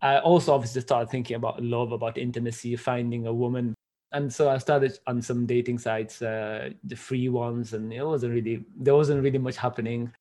I 0.00 0.19
also 0.19 0.54
obviously 0.54 0.83
started 0.83 1.11
thinking 1.11 1.37
about 1.37 1.62
love, 1.62 1.92
about 1.92 2.19
intimacy, 2.19 2.76
finding 2.76 3.26
a 3.26 3.33
woman. 3.33 3.75
And 4.14 4.31
so 4.31 4.50
I 4.50 4.59
started 4.59 4.99
on 5.07 5.23
some 5.23 5.47
dating 5.47 5.78
sites, 5.78 6.21
uh, 6.21 6.71
the 6.85 6.97
free 6.97 7.31
ones, 7.31 7.73
and 7.73 7.92
it 7.92 8.04
wasn't 8.04 8.35
really 8.35 8.64
there 8.76 8.95
wasn't 8.95 9.23
really 9.23 9.38
much 9.38 9.57
happening 9.57 10.12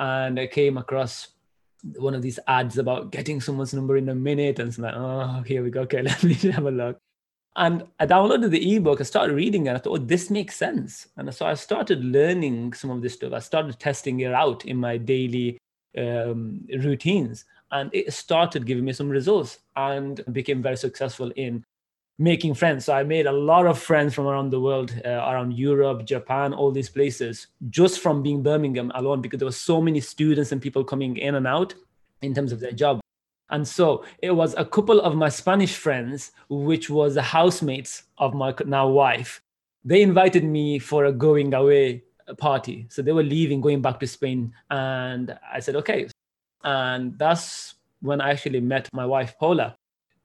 and 0.00 0.40
I 0.40 0.46
came 0.46 0.78
across 0.78 1.28
one 1.96 2.14
of 2.14 2.22
these 2.22 2.38
ads 2.48 2.78
about 2.78 3.12
getting 3.12 3.40
someone's 3.40 3.74
number 3.74 3.96
in 3.96 4.08
a 4.08 4.14
minute, 4.14 4.58
and 4.58 4.68
it's 4.68 4.78
like, 4.78 4.94
oh, 4.96 5.42
here 5.46 5.62
we 5.62 5.70
go. 5.70 5.82
Okay, 5.82 6.02
let 6.10 6.22
me 6.24 6.34
have 6.34 6.66
a 6.66 6.70
look. 6.70 6.98
And 7.56 7.84
I 7.98 8.06
downloaded 8.06 8.50
the 8.50 8.76
ebook. 8.76 9.00
I 9.00 9.04
started 9.04 9.34
reading 9.34 9.66
it. 9.66 9.74
I 9.74 9.78
thought, 9.78 10.00
oh, 10.00 10.04
this 10.04 10.30
makes 10.30 10.56
sense. 10.56 11.08
And 11.16 11.34
so 11.34 11.46
I 11.46 11.54
started 11.54 12.04
learning 12.04 12.74
some 12.74 12.90
of 12.90 13.02
this 13.02 13.14
stuff. 13.14 13.32
I 13.32 13.40
started 13.40 13.78
testing 13.78 14.20
it 14.20 14.32
out 14.32 14.64
in 14.64 14.76
my 14.76 14.96
daily 14.96 15.58
um, 15.98 16.64
routines, 16.78 17.44
and 17.72 17.90
it 17.92 18.12
started 18.12 18.66
giving 18.66 18.84
me 18.84 18.92
some 18.92 19.08
results 19.08 19.58
and 19.74 20.22
became 20.32 20.62
very 20.62 20.76
successful 20.76 21.32
in 21.34 21.64
making 22.18 22.54
friends. 22.54 22.84
So 22.84 22.92
I 22.92 23.02
made 23.02 23.26
a 23.26 23.32
lot 23.32 23.66
of 23.66 23.78
friends 23.78 24.14
from 24.14 24.26
around 24.26 24.50
the 24.50 24.60
world, 24.60 24.94
uh, 25.04 25.08
around 25.08 25.54
Europe, 25.54 26.04
Japan, 26.04 26.52
all 26.52 26.70
these 26.70 26.90
places, 26.90 27.48
just 27.70 28.00
from 28.00 28.22
being 28.22 28.42
Birmingham 28.42 28.92
alone, 28.94 29.22
because 29.22 29.38
there 29.38 29.46
were 29.46 29.52
so 29.52 29.80
many 29.80 30.00
students 30.00 30.52
and 30.52 30.62
people 30.62 30.84
coming 30.84 31.16
in 31.16 31.34
and 31.34 31.46
out 31.46 31.74
in 32.22 32.34
terms 32.34 32.52
of 32.52 32.60
their 32.60 32.72
job. 32.72 33.00
And 33.50 33.66
so 33.66 34.04
it 34.20 34.30
was 34.30 34.54
a 34.56 34.64
couple 34.64 35.00
of 35.00 35.14
my 35.14 35.28
Spanish 35.28 35.76
friends, 35.76 36.32
which 36.48 36.88
was 36.88 37.14
the 37.14 37.22
housemates 37.22 38.04
of 38.18 38.34
my 38.34 38.54
now 38.64 38.88
wife. 38.88 39.42
They 39.84 40.02
invited 40.02 40.44
me 40.44 40.78
for 40.78 41.06
a 41.06 41.12
going 41.12 41.52
away 41.54 42.04
party. 42.38 42.86
So 42.90 43.02
they 43.02 43.12
were 43.12 43.22
leaving, 43.22 43.60
going 43.60 43.82
back 43.82 43.98
to 44.00 44.06
Spain. 44.06 44.52
And 44.70 45.36
I 45.52 45.60
said, 45.60 45.76
okay. 45.76 46.08
And 46.62 47.18
that's 47.18 47.74
when 48.00 48.20
I 48.20 48.30
actually 48.30 48.60
met 48.60 48.88
my 48.92 49.06
wife, 49.06 49.36
Paula. 49.38 49.76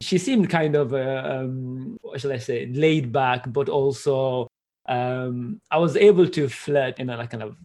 She 0.02 0.18
seemed 0.18 0.50
kind 0.50 0.76
of, 0.76 0.94
uh, 0.94 1.24
um, 1.26 1.98
what 2.02 2.20
shall 2.22 2.34
I 2.34 2.38
say, 2.38 2.68
laid 2.68 3.12
back, 3.12 3.52
but 3.52 3.70
also 3.70 4.48
um, 4.88 5.62
I 5.72 5.78
was 5.78 5.96
able 5.96 6.28
to 6.28 6.50
flirt 6.50 7.00
in 7.00 7.10
a 7.10 7.18
like 7.18 7.32
kind 7.32 7.44
of 7.44 7.56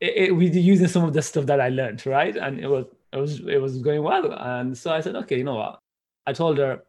it, 0.00 0.16
it, 0.16 0.36
with 0.36 0.54
using 0.54 0.86
some 0.86 1.04
of 1.04 1.12
the 1.12 1.22
stuff 1.22 1.46
that 1.46 1.60
I 1.60 1.68
learned, 1.70 2.06
right? 2.06 2.36
And 2.36 2.60
it 2.60 2.68
was 2.68 2.86
it 3.12 3.16
was 3.16 3.40
it 3.40 3.60
was 3.60 3.78
going 3.78 4.02
well. 4.02 4.32
And 4.32 4.76
so 4.76 4.92
I 4.92 5.00
said, 5.00 5.16
okay, 5.16 5.38
you 5.38 5.44
know 5.44 5.56
what? 5.56 5.78
I 6.26 6.32
told 6.32 6.58
her 6.58 6.82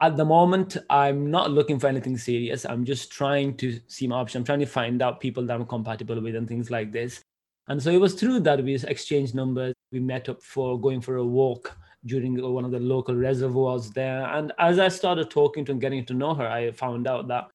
at 0.00 0.16
the 0.16 0.24
moment 0.24 0.76
I'm 0.88 1.30
not 1.30 1.50
looking 1.50 1.78
for 1.78 1.86
anything 1.86 2.16
serious. 2.16 2.64
I'm 2.64 2.84
just 2.84 3.12
trying 3.12 3.56
to 3.58 3.78
see 3.86 4.06
my 4.06 4.16
options. 4.16 4.40
I'm 4.40 4.44
trying 4.44 4.60
to 4.60 4.66
find 4.66 5.02
out 5.02 5.20
people 5.20 5.44
that 5.46 5.54
I'm 5.54 5.66
compatible 5.66 6.20
with 6.20 6.34
and 6.34 6.48
things 6.48 6.70
like 6.70 6.90
this. 6.92 7.22
And 7.68 7.80
so 7.80 7.90
it 7.90 8.00
was 8.00 8.14
through 8.14 8.40
that 8.40 8.64
we 8.64 8.74
exchanged 8.74 9.34
numbers. 9.34 9.74
We 9.92 10.00
met 10.00 10.28
up 10.28 10.42
for 10.42 10.80
going 10.80 11.00
for 11.00 11.16
a 11.16 11.24
walk 11.24 11.76
during 12.06 12.34
one 12.42 12.64
of 12.64 12.70
the 12.70 12.80
local 12.80 13.14
reservoirs 13.14 13.90
there. 13.90 14.24
And 14.24 14.52
as 14.58 14.78
I 14.78 14.88
started 14.88 15.30
talking 15.30 15.64
to 15.66 15.72
and 15.72 15.80
getting 15.80 16.04
to 16.06 16.14
know 16.14 16.34
her, 16.34 16.48
I 16.48 16.72
found 16.72 17.06
out 17.06 17.28
that 17.28 17.48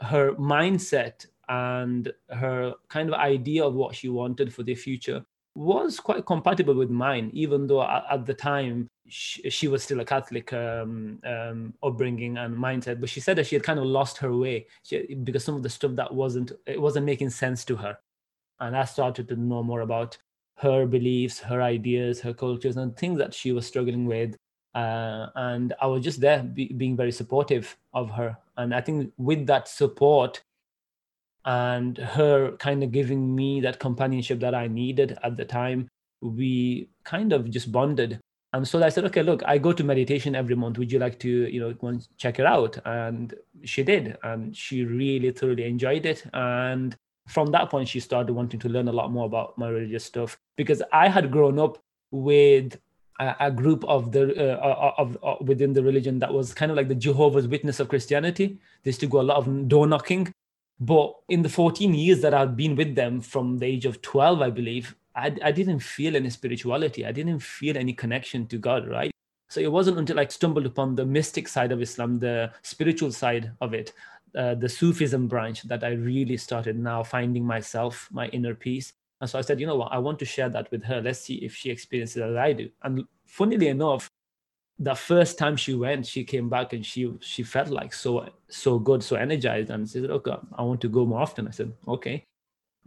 her 0.00 0.32
mindset 0.32 1.26
and 1.48 2.12
her 2.28 2.74
kind 2.88 3.08
of 3.08 3.14
idea 3.14 3.64
of 3.64 3.74
what 3.74 3.94
she 3.94 4.08
wanted 4.08 4.52
for 4.52 4.64
the 4.64 4.74
future 4.74 5.24
was 5.54 6.00
quite 6.00 6.24
compatible 6.24 6.74
with 6.74 6.90
mine, 6.90 7.30
even 7.32 7.66
though 7.66 7.82
at, 7.82 8.24
the 8.24 8.34
time 8.34 8.88
she, 9.08 9.50
she, 9.50 9.68
was 9.68 9.82
still 9.82 10.00
a 10.00 10.04
Catholic 10.04 10.52
um, 10.52 11.18
um, 11.24 11.74
upbringing 11.82 12.38
and 12.38 12.56
mindset. 12.56 13.00
But 13.00 13.10
she 13.10 13.20
said 13.20 13.36
that 13.36 13.46
she 13.46 13.56
had 13.56 13.62
kind 13.62 13.78
of 13.78 13.84
lost 13.84 14.16
her 14.18 14.34
way 14.34 14.66
she, 14.82 15.14
because 15.14 15.44
some 15.44 15.54
of 15.54 15.62
the 15.62 15.68
stuff 15.68 15.94
that 15.96 16.12
wasn't 16.12 16.52
it 16.66 16.80
wasn't 16.80 17.06
making 17.06 17.30
sense 17.30 17.64
to 17.66 17.76
her. 17.76 17.98
And 18.60 18.76
I 18.76 18.84
started 18.84 19.28
to 19.28 19.36
know 19.36 19.62
more 19.62 19.80
about 19.80 20.16
her 20.58 20.86
beliefs, 20.86 21.40
her 21.40 21.60
ideas, 21.60 22.20
her 22.20 22.32
cultures, 22.32 22.76
and 22.76 22.96
things 22.96 23.18
that 23.18 23.34
she 23.34 23.52
was 23.52 23.66
struggling 23.66 24.06
with. 24.06 24.36
Uh, 24.74 25.26
and 25.34 25.74
I 25.82 25.86
was 25.86 26.02
just 26.02 26.20
there 26.20 26.42
be, 26.42 26.72
being 26.72 26.96
very 26.96 27.12
supportive 27.12 27.76
of 27.92 28.10
her. 28.10 28.36
And 28.56 28.74
I 28.74 28.80
think 28.80 29.12
with 29.18 29.46
that 29.48 29.68
support, 29.68 30.42
and 31.44 31.98
her 31.98 32.52
kind 32.58 32.82
of 32.82 32.92
giving 32.92 33.34
me 33.34 33.60
that 33.60 33.80
companionship 33.80 34.40
that 34.40 34.54
I 34.54 34.68
needed 34.68 35.18
at 35.22 35.36
the 35.36 35.44
time, 35.44 35.88
we 36.20 36.88
kind 37.04 37.32
of 37.32 37.50
just 37.50 37.72
bonded. 37.72 38.20
And 38.52 38.68
so 38.68 38.82
I 38.82 38.90
said, 38.90 39.04
okay, 39.06 39.22
look, 39.22 39.42
I 39.46 39.58
go 39.58 39.72
to 39.72 39.82
meditation 39.82 40.34
every 40.34 40.54
month. 40.54 40.78
Would 40.78 40.92
you 40.92 40.98
like 40.98 41.18
to, 41.20 41.28
you 41.28 41.60
know, 41.60 41.98
check 42.18 42.38
it 42.38 42.46
out? 42.46 42.78
And 42.84 43.34
she 43.64 43.82
did, 43.82 44.16
and 44.22 44.54
she 44.54 44.84
really 44.84 45.30
thoroughly 45.30 45.64
enjoyed 45.64 46.04
it. 46.04 46.24
And 46.34 46.94
from 47.28 47.50
that 47.52 47.70
point, 47.70 47.88
she 47.88 47.98
started 47.98 48.32
wanting 48.32 48.60
to 48.60 48.68
learn 48.68 48.88
a 48.88 48.92
lot 48.92 49.10
more 49.10 49.24
about 49.24 49.56
my 49.56 49.68
religious 49.68 50.04
stuff 50.04 50.38
because 50.56 50.82
I 50.92 51.08
had 51.08 51.30
grown 51.30 51.58
up 51.58 51.78
with 52.10 52.78
a, 53.18 53.34
a 53.40 53.50
group 53.50 53.84
of 53.84 54.12
the 54.12 54.34
uh, 54.36 54.58
uh 54.58 54.92
of, 54.98 55.16
of, 55.16 55.24
uh, 55.24 55.44
within 55.44 55.72
the 55.72 55.82
religion 55.82 56.18
that 56.18 56.32
was 56.32 56.52
kind 56.52 56.70
of 56.70 56.76
like 56.76 56.88
the 56.88 56.94
Jehovah's 56.94 57.48
Witness 57.48 57.80
of 57.80 57.88
Christianity. 57.88 58.58
They 58.82 58.90
used 58.90 59.00
to 59.00 59.06
go 59.06 59.20
a 59.20 59.22
lot 59.22 59.38
of 59.38 59.68
door 59.68 59.86
knocking 59.86 60.32
but 60.80 61.14
in 61.28 61.42
the 61.42 61.48
14 61.48 61.94
years 61.94 62.20
that 62.22 62.34
I've 62.34 62.56
been 62.56 62.76
with 62.76 62.94
them 62.94 63.20
from 63.20 63.58
the 63.58 63.66
age 63.66 63.86
of 63.86 64.02
12, 64.02 64.42
I 64.42 64.50
believe, 64.50 64.96
I, 65.14 65.34
I 65.42 65.52
didn't 65.52 65.80
feel 65.80 66.16
any 66.16 66.30
spirituality. 66.30 67.06
I 67.06 67.12
didn't 67.12 67.40
feel 67.40 67.76
any 67.76 67.92
connection 67.92 68.46
to 68.48 68.58
God, 68.58 68.88
right? 68.88 69.10
So 69.48 69.60
it 69.60 69.70
wasn't 69.70 69.98
until 69.98 70.18
I 70.18 70.26
stumbled 70.26 70.64
upon 70.64 70.94
the 70.94 71.04
mystic 71.04 71.46
side 71.46 71.72
of 71.72 71.82
Islam, 71.82 72.18
the 72.18 72.50
spiritual 72.62 73.12
side 73.12 73.52
of 73.60 73.74
it, 73.74 73.92
uh, 74.34 74.54
the 74.54 74.68
Sufism 74.68 75.28
branch, 75.28 75.62
that 75.64 75.84
I 75.84 75.90
really 75.90 76.38
started 76.38 76.78
now 76.78 77.02
finding 77.02 77.44
myself, 77.44 78.08
my 78.10 78.28
inner 78.28 78.54
peace. 78.54 78.94
And 79.20 79.28
so 79.28 79.38
I 79.38 79.42
said, 79.42 79.60
you 79.60 79.66
know 79.66 79.76
what, 79.76 79.92
I 79.92 79.98
want 79.98 80.18
to 80.20 80.24
share 80.24 80.48
that 80.48 80.70
with 80.70 80.82
her. 80.84 81.00
Let's 81.02 81.20
see 81.20 81.34
if 81.34 81.54
she 81.54 81.70
experiences 81.70 82.16
it 82.16 82.22
as 82.22 82.36
I 82.36 82.54
do. 82.54 82.70
And 82.82 83.04
funnily 83.26 83.68
enough, 83.68 84.10
the 84.78 84.94
first 84.94 85.38
time 85.38 85.56
she 85.56 85.74
went, 85.74 86.06
she 86.06 86.24
came 86.24 86.48
back 86.48 86.72
and 86.72 86.84
she 86.84 87.12
she 87.20 87.42
felt 87.42 87.68
like 87.68 87.92
so 87.92 88.28
so 88.48 88.78
good, 88.78 89.02
so 89.02 89.16
energized, 89.16 89.70
and 89.70 89.88
she 89.88 90.00
said, 90.00 90.10
"Okay, 90.10 90.34
I 90.54 90.62
want 90.62 90.80
to 90.82 90.88
go 90.88 91.06
more 91.06 91.20
often." 91.20 91.46
I 91.48 91.50
said, 91.50 91.72
"Okay, 91.86 92.24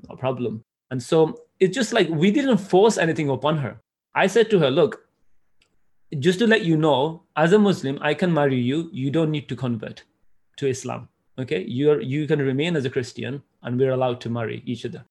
no 0.10 0.16
problem." 0.16 0.64
And 0.92 1.02
so 1.02 1.42
it's 1.60 1.76
just 1.76 1.94
like 1.94 2.10
we 2.10 2.32
didn't 2.32 2.58
force 2.58 2.98
anything 2.98 3.30
upon 3.30 3.58
her. 3.58 3.80
I 4.14 4.28
said 4.28 4.50
to 4.52 4.60
her, 4.60 4.72
"Look, 4.72 5.08
just 6.20 6.40
to 6.40 6.48
let 6.48 6.66
you 6.66 6.78
know, 6.78 7.24
as 7.36 7.54
a 7.54 7.60
Muslim, 7.60 7.98
I 8.02 8.14
can 8.14 8.34
marry 8.34 8.60
you. 8.60 8.90
You 8.92 9.12
don't 9.12 9.32
need 9.32 9.48
to 9.50 9.56
convert 9.56 10.04
to 10.58 10.68
Islam. 10.68 11.10
Okay, 11.38 11.64
you're 11.64 12.02
you 12.02 12.28
can 12.28 12.40
remain 12.40 12.76
as 12.76 12.86
a 12.86 12.90
Christian, 12.90 13.44
and 13.64 13.80
we're 13.80 13.92
allowed 13.92 14.22
to 14.22 14.30
marry 14.30 14.64
each 14.66 14.86
other." 14.86 15.06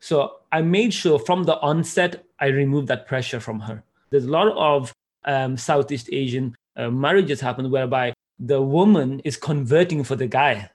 So 0.00 0.40
I 0.52 0.60
made 0.62 0.92
sure 0.92 1.18
from 1.18 1.44
the 1.44 1.58
onset 1.60 2.24
I 2.38 2.46
removed 2.46 2.88
that 2.88 3.06
pressure 3.06 3.40
from 3.40 3.60
her. 3.60 3.82
There's 4.10 4.26
a 4.26 4.30
lot 4.30 4.48
of 4.48 4.92
um, 5.24 5.56
Southeast 5.56 6.08
Asian 6.12 6.56
uh, 6.76 6.90
marriages 6.90 7.40
happen 7.40 7.70
whereby 7.70 8.12
the 8.38 8.60
woman 8.60 9.20
is 9.20 9.36
converting 9.36 10.04
for 10.04 10.16
the 10.16 10.26
guy, 10.26 10.70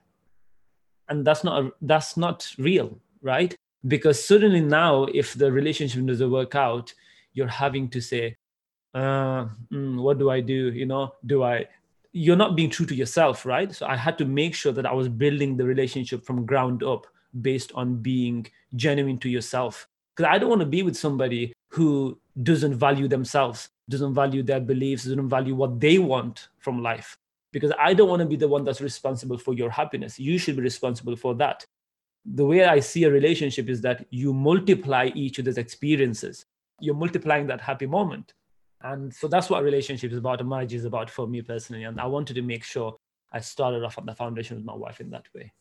and 1.10 1.26
that's 1.26 1.44
not 1.44 1.64
a, 1.64 1.72
that's 1.82 2.16
not 2.18 2.50
real, 2.58 3.00
right? 3.22 3.56
Because 3.88 4.24
suddenly 4.24 4.62
now, 4.62 5.04
if 5.06 5.34
the 5.34 5.52
relationship 5.52 6.06
doesn't 6.06 6.32
work 6.32 6.56
out, 6.56 6.94
you're 7.34 7.48
having 7.48 7.90
to 7.90 8.02
say, 8.02 8.38
uh, 8.94 9.46
mm, 9.72 10.02
"What 10.02 10.20
do 10.20 10.30
I 10.30 10.42
do?" 10.42 10.72
You 10.72 10.86
know, 10.86 11.14
do 11.26 11.44
I? 11.44 11.68
You're 12.12 12.36
not 12.36 12.56
being 12.56 12.70
true 12.70 12.86
to 12.88 12.96
yourself, 12.96 13.46
right? 13.46 13.74
So 13.74 13.86
I 13.86 13.96
had 13.96 14.18
to 14.18 14.26
make 14.26 14.56
sure 14.56 14.72
that 14.72 14.86
I 14.86 14.94
was 14.94 15.08
building 15.08 15.58
the 15.58 15.66
relationship 15.66 16.26
from 16.26 16.46
ground 16.46 16.82
up 16.84 17.06
based 17.42 17.72
on 17.76 17.98
being 17.98 18.48
genuine 18.76 19.20
to 19.20 19.30
yourself 19.30 19.88
because 20.20 20.30
I 20.34 20.38
don't 20.38 20.50
want 20.50 20.60
to 20.60 20.66
be 20.66 20.84
with 20.84 20.98
somebody 20.98 21.54
who 21.70 22.20
doesn't 22.44 22.76
value 22.76 23.08
themselves, 23.08 23.70
doesn't 23.90 24.14
value 24.14 24.44
their 24.44 24.60
beliefs, 24.60 25.04
doesn't 25.04 25.30
value 25.30 25.56
what 25.56 25.80
they 25.80 25.98
want 25.98 26.50
from 26.60 26.82
life. 26.82 27.18
Because 27.52 27.74
I 27.80 27.94
don't 27.94 28.10
want 28.10 28.22
to 28.22 28.28
be 28.28 28.36
the 28.36 28.48
one 28.48 28.64
that's 28.64 28.82
responsible 28.82 29.38
for 29.38 29.54
your 29.54 29.72
happiness. 29.72 30.20
You 30.20 30.38
should 30.38 30.56
be 30.56 30.62
responsible 30.62 31.16
for 31.16 31.34
that. 31.36 31.66
The 32.26 32.46
way 32.46 32.66
I 32.66 32.80
see 32.80 33.06
a 33.06 33.12
relationship 33.12 33.70
is 33.70 33.82
that 33.82 34.06
you 34.12 34.34
multiply 34.34 35.10
each 35.16 35.40
of 35.40 35.44
other's 35.44 35.58
experiences. 35.58 36.46
You're 36.80 36.96
multiplying 36.96 37.48
that 37.48 37.62
happy 37.62 37.88
moment. 37.88 38.34
And 38.82 39.14
so 39.14 39.28
that's 39.28 39.50
what 39.50 39.62
a 39.62 39.66
relationship 39.66 40.12
is 40.12 40.20
about, 40.20 40.46
marriage 40.46 40.74
is 40.74 40.86
about 40.86 41.10
for 41.10 41.28
me 41.28 41.42
personally. 41.42 41.84
And 41.84 42.00
I 42.00 42.06
wanted 42.06 42.36
to 42.36 42.42
make 42.42 42.64
sure 42.64 42.96
I 43.32 43.40
started 43.40 43.84
off 43.84 43.98
on 43.98 44.06
the 44.06 44.14
foundation 44.14 44.58
with 44.58 44.66
my 44.66 44.76
wife 44.76 45.02
in 45.02 45.10
that 45.10 45.26
way. 45.36 45.52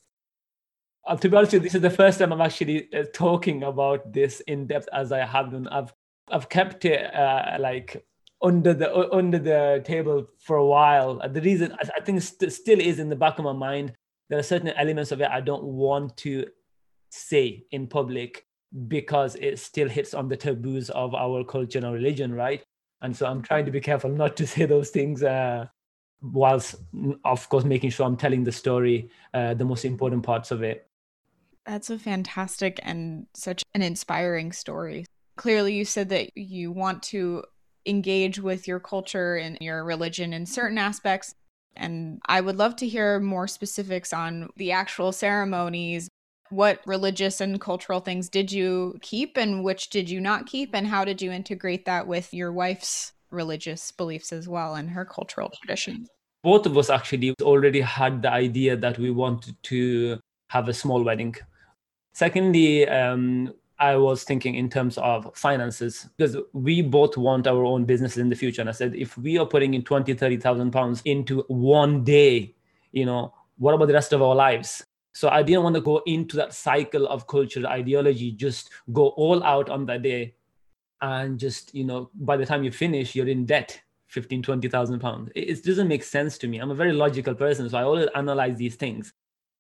To 1.21 1.29
be 1.29 1.37
honest 1.37 1.55
with 1.55 1.63
you, 1.63 1.69
this 1.69 1.75
is 1.75 1.81
the 1.81 1.91
first 1.91 2.19
time 2.19 2.33
I'm 2.33 2.41
actually 2.43 2.93
uh, 2.93 3.05
talking 3.15 3.63
about 3.63 4.13
this 4.13 4.41
in 4.41 4.67
depth 4.67 4.89
as 4.93 5.11
I 5.11 5.25
have 5.25 5.51
done. 5.51 5.67
I've 5.69 5.95
I've 6.31 6.51
kept 6.51 6.85
it 6.85 7.15
uh, 7.15 7.57
like 7.59 8.05
under 8.43 8.73
the 8.73 8.93
uh, 8.93 9.09
under 9.13 9.39
the 9.39 9.83
table 9.85 10.27
for 10.39 10.57
a 10.57 10.67
while. 10.67 11.21
The 11.29 11.41
reason 11.41 11.75
I, 11.81 12.01
think 12.01 12.23
st- 12.23 12.53
still 12.53 12.81
is 12.81 12.99
in 12.99 13.09
the 13.09 13.17
back 13.17 13.39
of 13.39 13.45
my 13.45 13.53
mind. 13.53 13.95
There 14.29 14.39
are 14.39 14.43
certain 14.43 14.69
elements 14.69 15.11
of 15.13 15.21
it 15.21 15.29
I 15.31 15.41
don't 15.41 15.65
want 15.65 16.17
to 16.19 16.47
say 17.11 17.65
in 17.71 17.87
public 17.87 18.47
because 18.87 19.35
it 19.37 19.59
still 19.59 19.89
hits 19.89 20.13
on 20.13 20.29
the 20.29 20.37
taboos 20.37 20.91
of 20.91 21.15
our 21.15 21.43
culture 21.43 21.79
and 21.79 21.93
religion, 21.93 22.35
right? 22.35 22.63
And 23.01 23.17
so 23.17 23.27
I'm 23.27 23.43
trying 23.43 23.65
to 23.65 23.71
be 23.71 23.81
careful 23.81 24.11
not 24.11 24.37
to 24.37 24.47
say 24.55 24.67
those 24.67 24.91
things, 24.91 25.23
uh, 25.23 25.67
whilst 26.21 26.77
of 27.25 27.49
course 27.49 27.65
making 27.65 27.91
sure 27.91 28.07
I'm 28.07 28.17
telling 28.17 28.45
the 28.45 28.53
story, 28.53 29.11
uh, 29.35 29.55
the 29.55 29.65
most 29.65 29.85
important 29.85 30.23
parts 30.23 30.51
of 30.51 30.63
it. 30.63 30.87
That's 31.65 31.91
a 31.91 31.99
fantastic 31.99 32.81
and 32.83 33.27
such 33.35 33.63
an 33.75 33.83
inspiring 33.83 34.53
story. 34.53 35.05
Clearly, 35.37 35.75
you 35.75 35.85
said 35.85 36.09
that 36.09 36.37
you 36.37 36.73
want 36.73 37.03
to 37.05 37.45
engage 37.89 38.39
with 38.41 38.69
your 38.69 38.81
culture 38.81 39.37
and 39.37 39.59
your 39.61 39.85
religion 39.85 40.33
in 40.33 40.47
certain 40.47 40.79
aspects. 40.79 41.35
And 41.77 42.21
I 42.27 42.41
would 42.41 42.57
love 42.57 42.77
to 42.77 42.89
hear 42.89 43.21
more 43.21 43.49
specifics 43.49 44.13
on 44.13 44.51
the 44.57 44.73
actual 44.73 45.13
ceremonies. 45.13 46.09
What 46.51 46.81
religious 46.87 47.41
and 47.41 47.61
cultural 47.61 48.01
things 48.01 48.29
did 48.29 48.51
you 48.51 48.99
keep 49.01 49.37
and 49.37 49.63
which 49.63 49.91
did 49.91 50.09
you 50.09 50.21
not 50.21 50.47
keep? 50.47 50.75
And 50.75 50.87
how 50.87 51.05
did 51.05 51.23
you 51.23 51.31
integrate 51.31 51.85
that 51.85 52.07
with 52.07 52.33
your 52.33 52.53
wife's 52.53 53.13
religious 53.31 53.93
beliefs 53.93 54.33
as 54.33 54.49
well 54.49 54.75
and 54.75 54.91
her 54.91 55.05
cultural 55.05 55.51
traditions? 55.63 56.09
Both 56.43 56.67
of 56.67 56.79
us 56.79 56.89
actually 56.89 57.35
already 57.43 57.81
had 57.81 58.23
the 58.23 58.31
idea 58.31 58.77
that 58.77 58.99
we 58.99 59.11
wanted 59.11 59.57
to 59.65 60.19
have 60.49 60.69
a 60.69 60.75
small 60.75 61.03
wedding 61.05 61.35
Secondly, 62.19 62.89
um, 62.89 63.55
I 63.79 63.97
was 63.97 64.25
thinking 64.25 64.57
in 64.57 64.69
terms 64.69 64.99
of 64.99 65.31
finances 65.35 66.09
because 66.17 66.37
we 66.53 66.83
both 66.83 67.17
want 67.17 67.47
our 67.47 67.65
own 67.65 67.85
businesses 67.85 68.19
in 68.19 68.29
the 68.29 68.37
future. 68.37 68.61
And 68.61 68.69
I 68.69 68.73
said, 68.73 68.95
if 68.97 69.17
we 69.17 69.39
are 69.39 69.47
putting 69.47 69.75
in 69.75 69.85
20, 69.85 70.15
30,000 70.15 70.71
pounds 70.73 71.01
into 71.05 71.45
one 71.49 72.03
day, 72.03 72.55
you 72.93 73.07
know, 73.07 73.33
what 73.59 73.75
about 73.75 73.87
the 73.87 73.95
rest 73.95 74.13
of 74.13 74.23
our 74.23 74.35
lives? 74.35 74.85
So 75.13 75.29
I 75.29 75.43
didn't 75.43 75.63
want 75.63 75.75
to 75.77 75.81
go 75.81 76.03
into 76.07 76.37
that 76.37 76.53
cycle 76.53 77.07
of 77.09 77.27
cultural 77.27 77.67
ideology, 77.67 78.33
just 78.33 78.71
go 78.93 79.09
all 79.11 79.43
out 79.45 79.71
on 79.71 79.87
that 79.87 80.03
day. 80.03 80.35
And 81.01 81.39
just, 81.39 81.73
you 81.75 81.85
know, 81.85 82.11
by 82.15 82.37
the 82.37 82.47
time 82.47 82.65
you 82.65 82.73
finish, 82.73 83.15
you're 83.15 83.29
in 83.29 83.47
debt 83.47 83.81
15, 84.09 84.43
20,000 84.43 84.99
pounds. 84.99 85.31
It, 85.37 85.51
it 85.51 85.65
doesn't 85.65 85.87
make 85.87 86.03
sense 86.03 86.39
to 86.39 86.49
me. 86.49 86.59
I'm 86.59 86.73
a 86.73 86.75
very 86.75 86.93
logical 86.93 87.35
person. 87.35 87.69
So 87.71 87.79
I 87.79 87.83
always 87.85 88.09
analyze 88.15 88.57
these 88.57 88.75
things. 88.75 89.13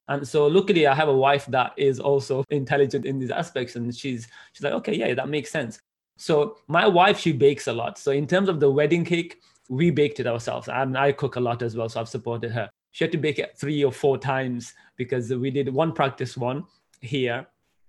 And 0.08 0.26
so 0.26 0.46
luckily 0.46 0.86
I 0.86 0.94
have 0.94 1.08
a 1.08 1.16
wife 1.16 1.46
that 1.46 1.72
is 1.76 2.00
also 2.00 2.44
intelligent 2.50 3.04
in 3.04 3.18
these 3.18 3.30
aspects. 3.30 3.76
And 3.76 3.94
she's 3.94 4.26
she's 4.52 4.64
like, 4.64 4.72
okay, 4.74 4.94
yeah, 4.94 5.14
that 5.14 5.28
makes 5.28 5.50
sense. 5.50 5.78
So 6.16 6.56
my 6.66 6.86
wife, 6.86 7.18
she 7.18 7.32
bakes 7.32 7.68
a 7.68 7.72
lot. 7.72 7.98
So 7.98 8.10
in 8.10 8.26
terms 8.26 8.48
of 8.48 8.58
the 8.58 8.70
wedding 8.70 9.04
cake, 9.04 9.40
we 9.68 9.90
baked 9.90 10.18
it 10.18 10.26
ourselves. 10.26 10.68
And 10.68 10.96
I 10.96 11.12
cook 11.12 11.36
a 11.36 11.40
lot 11.40 11.62
as 11.62 11.76
well. 11.76 11.88
So 11.88 12.00
I've 12.00 12.08
supported 12.08 12.50
her. 12.52 12.70
She 12.90 13.04
had 13.04 13.12
to 13.12 13.18
bake 13.18 13.38
it 13.38 13.56
three 13.56 13.84
or 13.84 13.92
four 13.92 14.18
times 14.18 14.74
because 14.96 15.30
we 15.30 15.50
did 15.50 15.72
one 15.72 15.92
practice 15.92 16.36
one 16.36 16.64
here. 17.00 17.46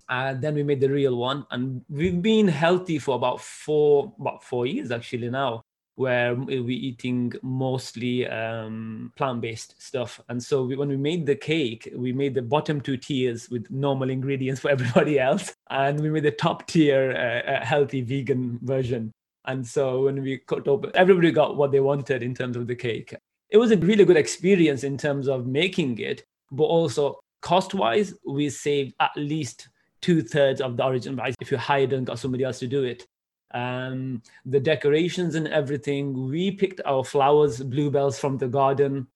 And 0.09 0.41
then 0.41 0.55
we 0.55 0.63
made 0.63 0.81
the 0.81 0.89
real 0.89 1.15
one. 1.15 1.45
And 1.51 1.83
we've 1.89 2.21
been 2.21 2.47
healthy 2.47 2.99
for 2.99 3.15
about 3.15 3.41
four, 3.41 4.13
about 4.19 4.43
four 4.43 4.65
years 4.65 4.91
actually 4.91 5.29
now 5.29 5.63
where 5.99 6.33
we're 6.33 6.69
eating 6.69 7.33
mostly 7.41 8.25
um, 8.25 9.11
plant-based 9.17 9.75
stuff. 9.81 10.21
And 10.29 10.41
so 10.41 10.63
we, 10.63 10.77
when 10.77 10.87
we 10.87 10.95
made 10.95 11.25
the 11.25 11.35
cake, 11.35 11.91
we 11.93 12.13
made 12.13 12.33
the 12.33 12.41
bottom 12.41 12.79
two 12.79 12.95
tiers 12.95 13.49
with 13.49 13.69
normal 13.69 14.09
ingredients 14.09 14.61
for 14.61 14.71
everybody 14.71 15.19
else, 15.19 15.53
and 15.69 15.99
we 15.99 16.09
made 16.09 16.23
the 16.23 16.31
top 16.31 16.65
tier 16.67 17.11
uh, 17.11 17.65
healthy 17.65 17.99
vegan 18.01 18.59
version. 18.61 19.11
And 19.43 19.67
so 19.67 20.05
when 20.05 20.21
we 20.21 20.37
cut 20.37 20.69
open, 20.69 20.91
everybody 20.93 21.31
got 21.31 21.57
what 21.57 21.73
they 21.73 21.81
wanted 21.81 22.23
in 22.23 22.33
terms 22.33 22.55
of 22.55 22.67
the 22.67 22.75
cake. 22.77 23.13
It 23.49 23.57
was 23.57 23.71
a 23.71 23.77
really 23.77 24.05
good 24.05 24.15
experience 24.15 24.85
in 24.85 24.97
terms 24.97 25.27
of 25.27 25.47
making 25.47 25.99
it, 25.99 26.23
but 26.49 26.63
also 26.63 27.19
cost-wise, 27.41 28.13
we 28.25 28.49
saved 28.49 28.93
at 29.01 29.11
least 29.17 29.67
two 29.99 30.21
thirds 30.21 30.61
of 30.61 30.77
the 30.77 30.87
original 30.87 31.17
price 31.17 31.35
if 31.41 31.51
you 31.51 31.57
hired 31.57 31.91
and 31.91 32.07
got 32.07 32.19
somebody 32.19 32.45
else 32.45 32.59
to 32.59 32.67
do 32.67 32.83
it 32.85 33.05
um, 33.51 34.21
the 34.45 34.59
decorations 34.59 35.35
and 35.35 35.47
everything. 35.47 36.29
We 36.29 36.51
picked 36.51 36.81
our 36.85 37.03
flowers, 37.03 37.61
bluebells 37.61 38.19
from 38.19 38.37
the 38.37 38.47
garden. 38.47 39.07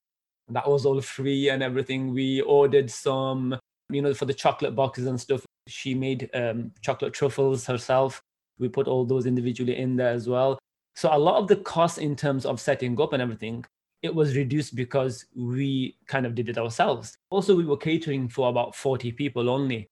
That 0.50 0.70
was 0.70 0.86
all 0.86 1.02
free 1.02 1.50
and 1.50 1.64
everything. 1.64 2.14
We 2.14 2.42
ordered 2.42 2.90
some, 2.90 3.58
you 3.90 4.02
know, 4.02 4.14
for 4.14 4.26
the 4.26 4.34
chocolate 4.34 4.76
boxes 4.76 5.08
and 5.08 5.20
stuff. 5.20 5.46
She 5.68 5.94
made 5.94 6.30
um, 6.34 6.72
chocolate 6.82 7.14
truffles 7.14 7.66
herself. 7.66 8.22
We 8.60 8.70
put 8.70 8.88
all 8.88 9.06
those 9.06 9.26
individually 9.26 9.78
in 9.78 9.96
there 9.96 10.14
as 10.14 10.28
well. 10.28 10.60
So 10.96 11.10
a 11.12 11.18
lot 11.18 11.42
of 11.42 11.48
the 11.48 11.56
cost 11.56 11.98
in 11.98 12.16
terms 12.16 12.46
of 12.46 12.60
setting 12.60 13.00
up 13.02 13.14
and 13.14 13.22
everything, 13.22 13.66
it 14.04 14.14
was 14.14 14.36
reduced 14.36 14.76
because 14.76 15.26
we 15.36 15.98
kind 16.08 16.26
of 16.26 16.36
did 16.36 16.50
it 16.50 16.58
ourselves. 16.58 17.16
Also, 17.30 17.56
we 17.56 17.66
were 17.66 17.78
catering 17.78 18.28
for 18.28 18.50
about 18.50 18.76
40 18.76 19.12
people 19.14 19.50
only. 19.50 19.88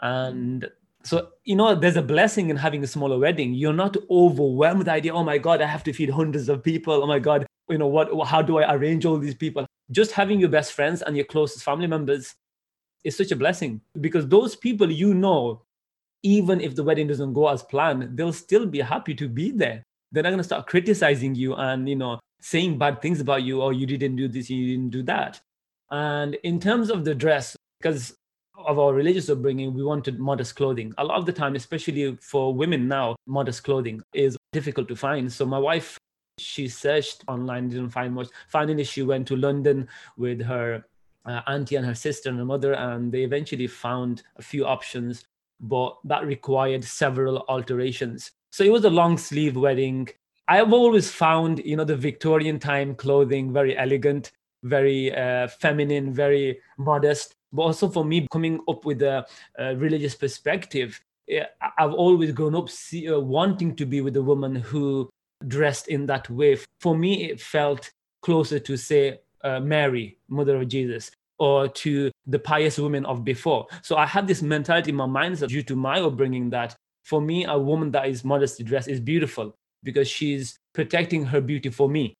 And 0.00 0.68
so 1.04 1.28
you 1.44 1.54
know 1.54 1.74
there's 1.74 1.96
a 1.96 2.02
blessing 2.02 2.48
in 2.48 2.56
having 2.56 2.82
a 2.82 2.86
smaller 2.86 3.18
wedding. 3.18 3.52
You're 3.54 3.74
not 3.74 3.96
overwhelmed 4.10 4.78
with 4.78 4.86
the 4.86 4.92
idea 4.92 5.14
oh 5.14 5.22
my 5.22 5.38
god 5.38 5.60
i 5.60 5.66
have 5.66 5.84
to 5.84 5.92
feed 5.92 6.10
hundreds 6.10 6.48
of 6.48 6.62
people. 6.62 6.94
Oh 6.94 7.06
my 7.06 7.18
god 7.18 7.46
you 7.68 7.78
know 7.78 7.86
what 7.86 8.08
how 8.26 8.42
do 8.42 8.58
i 8.58 8.74
arrange 8.74 9.04
all 9.04 9.18
these 9.18 9.34
people? 9.34 9.66
Just 9.90 10.12
having 10.12 10.40
your 10.40 10.48
best 10.48 10.72
friends 10.72 11.02
and 11.02 11.16
your 11.16 11.26
closest 11.26 11.64
family 11.64 11.86
members 11.86 12.34
is 13.04 13.16
such 13.16 13.30
a 13.32 13.36
blessing 13.36 13.82
because 14.00 14.26
those 14.28 14.56
people 14.56 14.90
you 14.90 15.12
know 15.12 15.62
even 16.22 16.58
if 16.60 16.74
the 16.74 16.82
wedding 16.82 17.06
doesn't 17.06 17.34
go 17.34 17.48
as 17.48 17.62
planned 17.62 18.16
they'll 18.16 18.32
still 18.32 18.66
be 18.66 18.80
happy 18.80 19.14
to 19.14 19.28
be 19.28 19.50
there. 19.50 19.82
They're 20.10 20.22
not 20.22 20.30
going 20.30 20.38
to 20.38 20.44
start 20.44 20.66
criticizing 20.66 21.34
you 21.34 21.54
and 21.54 21.86
you 21.86 21.96
know 21.96 22.18
saying 22.40 22.78
bad 22.78 23.02
things 23.02 23.20
about 23.20 23.42
you 23.42 23.60
or 23.60 23.66
oh, 23.66 23.70
you 23.70 23.86
didn't 23.86 24.16
do 24.16 24.28
this 24.28 24.48
you 24.48 24.76
didn't 24.76 24.90
do 24.90 25.02
that. 25.02 25.40
And 25.90 26.34
in 26.44 26.60
terms 26.60 26.88
of 26.88 27.04
the 27.04 27.14
dress 27.14 27.56
because 27.78 28.16
of 28.66 28.78
our 28.78 28.92
religious 28.92 29.28
upbringing, 29.28 29.74
we 29.74 29.84
wanted 29.84 30.18
modest 30.18 30.56
clothing. 30.56 30.92
A 30.98 31.04
lot 31.04 31.18
of 31.18 31.26
the 31.26 31.32
time, 31.32 31.54
especially 31.56 32.16
for 32.20 32.54
women 32.54 32.88
now, 32.88 33.16
modest 33.26 33.64
clothing 33.64 34.02
is 34.12 34.36
difficult 34.52 34.88
to 34.88 34.96
find. 34.96 35.32
So 35.32 35.46
my 35.46 35.58
wife, 35.58 35.98
she 36.38 36.68
searched 36.68 37.24
online, 37.28 37.68
didn't 37.68 37.90
find 37.90 38.14
much. 38.14 38.28
Finally, 38.48 38.84
she 38.84 39.02
went 39.02 39.26
to 39.28 39.36
London 39.36 39.88
with 40.16 40.42
her 40.42 40.84
uh, 41.26 41.40
auntie 41.46 41.76
and 41.76 41.86
her 41.86 41.94
sister 41.94 42.28
and 42.28 42.38
her 42.38 42.44
mother, 42.44 42.74
and 42.74 43.12
they 43.12 43.22
eventually 43.22 43.66
found 43.66 44.22
a 44.36 44.42
few 44.42 44.66
options, 44.66 45.24
but 45.60 45.96
that 46.04 46.26
required 46.26 46.84
several 46.84 47.44
alterations. 47.48 48.32
So 48.50 48.64
it 48.64 48.72
was 48.72 48.84
a 48.84 48.90
long 48.90 49.18
sleeve 49.18 49.56
wedding. 49.56 50.08
I've 50.46 50.72
always 50.72 51.10
found, 51.10 51.60
you 51.64 51.76
know, 51.76 51.84
the 51.84 51.96
Victorian 51.96 52.58
time 52.58 52.94
clothing 52.94 53.52
very 53.52 53.76
elegant, 53.76 54.32
very 54.64 55.14
uh, 55.14 55.46
feminine, 55.48 56.12
very 56.12 56.58
modest. 56.78 57.34
But 57.52 57.62
also 57.62 57.88
for 57.88 58.04
me 58.04 58.26
coming 58.32 58.60
up 58.68 58.84
with 58.84 59.02
a, 59.02 59.24
a 59.56 59.76
religious 59.76 60.14
perspective 60.14 61.00
i've 61.78 61.94
always 61.94 62.32
grown 62.32 62.54
up 62.54 62.68
see, 62.68 63.08
uh, 63.08 63.18
wanting 63.18 63.74
to 63.76 63.86
be 63.86 64.00
with 64.00 64.16
a 64.16 64.22
woman 64.22 64.54
who 64.54 65.08
dressed 65.48 65.88
in 65.88 66.06
that 66.06 66.28
way. 66.30 66.58
For 66.80 66.96
me 66.96 67.30
it 67.30 67.40
felt 67.40 67.90
closer 68.22 68.58
to 68.58 68.76
say 68.76 69.20
uh, 69.42 69.60
mary 69.60 70.18
mother 70.28 70.56
of 70.56 70.68
jesus 70.68 71.10
or 71.38 71.68
to 71.68 72.10
the 72.26 72.38
pious 72.38 72.78
women 72.78 73.04
of 73.06 73.24
before. 73.24 73.66
So 73.82 73.96
i 73.96 74.06
had 74.06 74.26
this 74.26 74.42
mentality 74.42 74.90
in 74.90 74.96
my 74.96 75.06
mind 75.06 75.36
that 75.36 75.48
due 75.48 75.62
to 75.62 75.76
my 75.76 76.00
upbringing 76.00 76.50
that 76.50 76.74
for 77.04 77.20
me 77.20 77.44
a 77.44 77.58
woman 77.58 77.90
that 77.92 78.08
is 78.08 78.24
modestly 78.24 78.64
dressed 78.64 78.88
is 78.88 79.00
beautiful 79.00 79.54
because 79.82 80.08
she's 80.08 80.56
protecting 80.72 81.24
her 81.26 81.40
beauty 81.40 81.68
for 81.68 81.88
me 81.88 82.14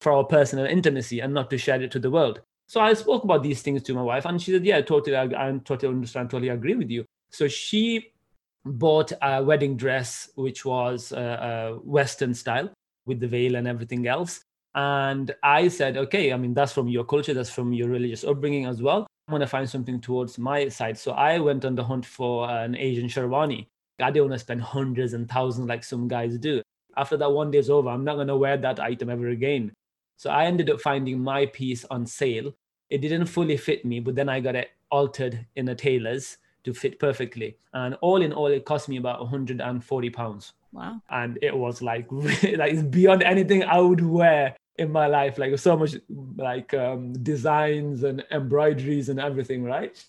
for 0.00 0.12
our 0.12 0.24
personal 0.24 0.66
intimacy 0.66 1.20
and 1.20 1.32
not 1.32 1.50
to 1.50 1.58
share 1.58 1.82
it 1.82 1.90
to 1.90 1.98
the 1.98 2.10
world 2.10 2.40
so 2.68 2.80
I 2.80 2.94
spoke 2.94 3.22
about 3.24 3.42
these 3.42 3.62
things 3.62 3.82
to 3.84 3.94
my 3.94 4.02
wife, 4.02 4.24
and 4.24 4.42
she 4.42 4.50
said, 4.50 4.64
"Yeah, 4.64 4.80
totally, 4.80 5.16
I, 5.16 5.24
I 5.24 5.58
totally 5.64 5.92
understand, 5.92 6.30
totally 6.30 6.48
agree 6.48 6.74
with 6.74 6.90
you." 6.90 7.04
So 7.30 7.46
she 7.48 8.12
bought 8.64 9.12
a 9.22 9.42
wedding 9.42 9.76
dress 9.76 10.28
which 10.34 10.64
was 10.64 11.12
uh, 11.12 11.76
a 11.76 11.78
Western 11.78 12.34
style 12.34 12.72
with 13.06 13.20
the 13.20 13.28
veil 13.28 13.54
and 13.54 13.68
everything 13.68 14.08
else. 14.08 14.42
And 14.74 15.34
I 15.42 15.68
said, 15.68 15.96
"Okay, 15.96 16.32
I 16.32 16.36
mean 16.36 16.54
that's 16.54 16.72
from 16.72 16.88
your 16.88 17.04
culture, 17.04 17.34
that's 17.34 17.50
from 17.50 17.72
your 17.72 17.88
religious 17.88 18.24
upbringing 18.24 18.66
as 18.66 18.82
well. 18.82 19.06
I'm 19.28 19.32
gonna 19.32 19.46
find 19.46 19.68
something 19.70 20.00
towards 20.00 20.36
my 20.38 20.68
side." 20.68 20.98
So 20.98 21.12
I 21.12 21.38
went 21.38 21.64
on 21.64 21.76
the 21.76 21.84
hunt 21.84 22.04
for 22.04 22.50
an 22.50 22.74
Asian 22.74 23.06
sherwani. 23.06 23.66
I 24.00 24.10
didn't 24.10 24.28
want 24.28 24.34
to 24.34 24.38
spend 24.40 24.60
hundreds 24.62 25.14
and 25.14 25.28
thousands 25.28 25.68
like 25.68 25.84
some 25.84 26.08
guys 26.08 26.36
do. 26.38 26.62
After 26.96 27.16
that 27.18 27.30
one 27.30 27.50
day's 27.50 27.70
over, 27.70 27.90
I'm 27.90 28.04
not 28.04 28.16
gonna 28.16 28.36
wear 28.36 28.56
that 28.56 28.80
item 28.80 29.10
ever 29.10 29.28
again. 29.28 29.72
So 30.16 30.30
I 30.30 30.46
ended 30.46 30.70
up 30.70 30.80
finding 30.80 31.22
my 31.22 31.46
piece 31.46 31.84
on 31.90 32.06
sale. 32.06 32.54
It 32.88 32.98
didn't 32.98 33.26
fully 33.26 33.56
fit 33.56 33.84
me, 33.84 34.00
but 34.00 34.14
then 34.14 34.28
I 34.28 34.40
got 34.40 34.56
it 34.56 34.70
altered 34.90 35.46
in 35.56 35.68
a 35.68 35.74
tailor's 35.74 36.38
to 36.64 36.72
fit 36.72 36.98
perfectly. 36.98 37.56
And 37.74 37.94
all 38.00 38.22
in 38.22 38.32
all, 38.32 38.46
it 38.46 38.64
cost 38.64 38.88
me 38.88 38.96
about 38.96 39.20
140 39.20 40.10
pounds. 40.10 40.54
Wow. 40.72 41.00
And 41.10 41.38
it 41.42 41.56
was 41.56 41.82
like, 41.82 42.06
like 42.12 42.72
it's 42.72 42.82
beyond 42.82 43.22
anything 43.22 43.62
I 43.62 43.78
would 43.78 44.04
wear 44.04 44.56
in 44.78 44.90
my 44.90 45.06
life. 45.06 45.38
Like 45.38 45.58
so 45.58 45.76
much 45.76 45.96
like 46.36 46.72
um, 46.74 47.12
designs 47.22 48.02
and 48.02 48.24
embroideries 48.30 49.08
and 49.08 49.20
everything, 49.20 49.64
right? 49.64 50.02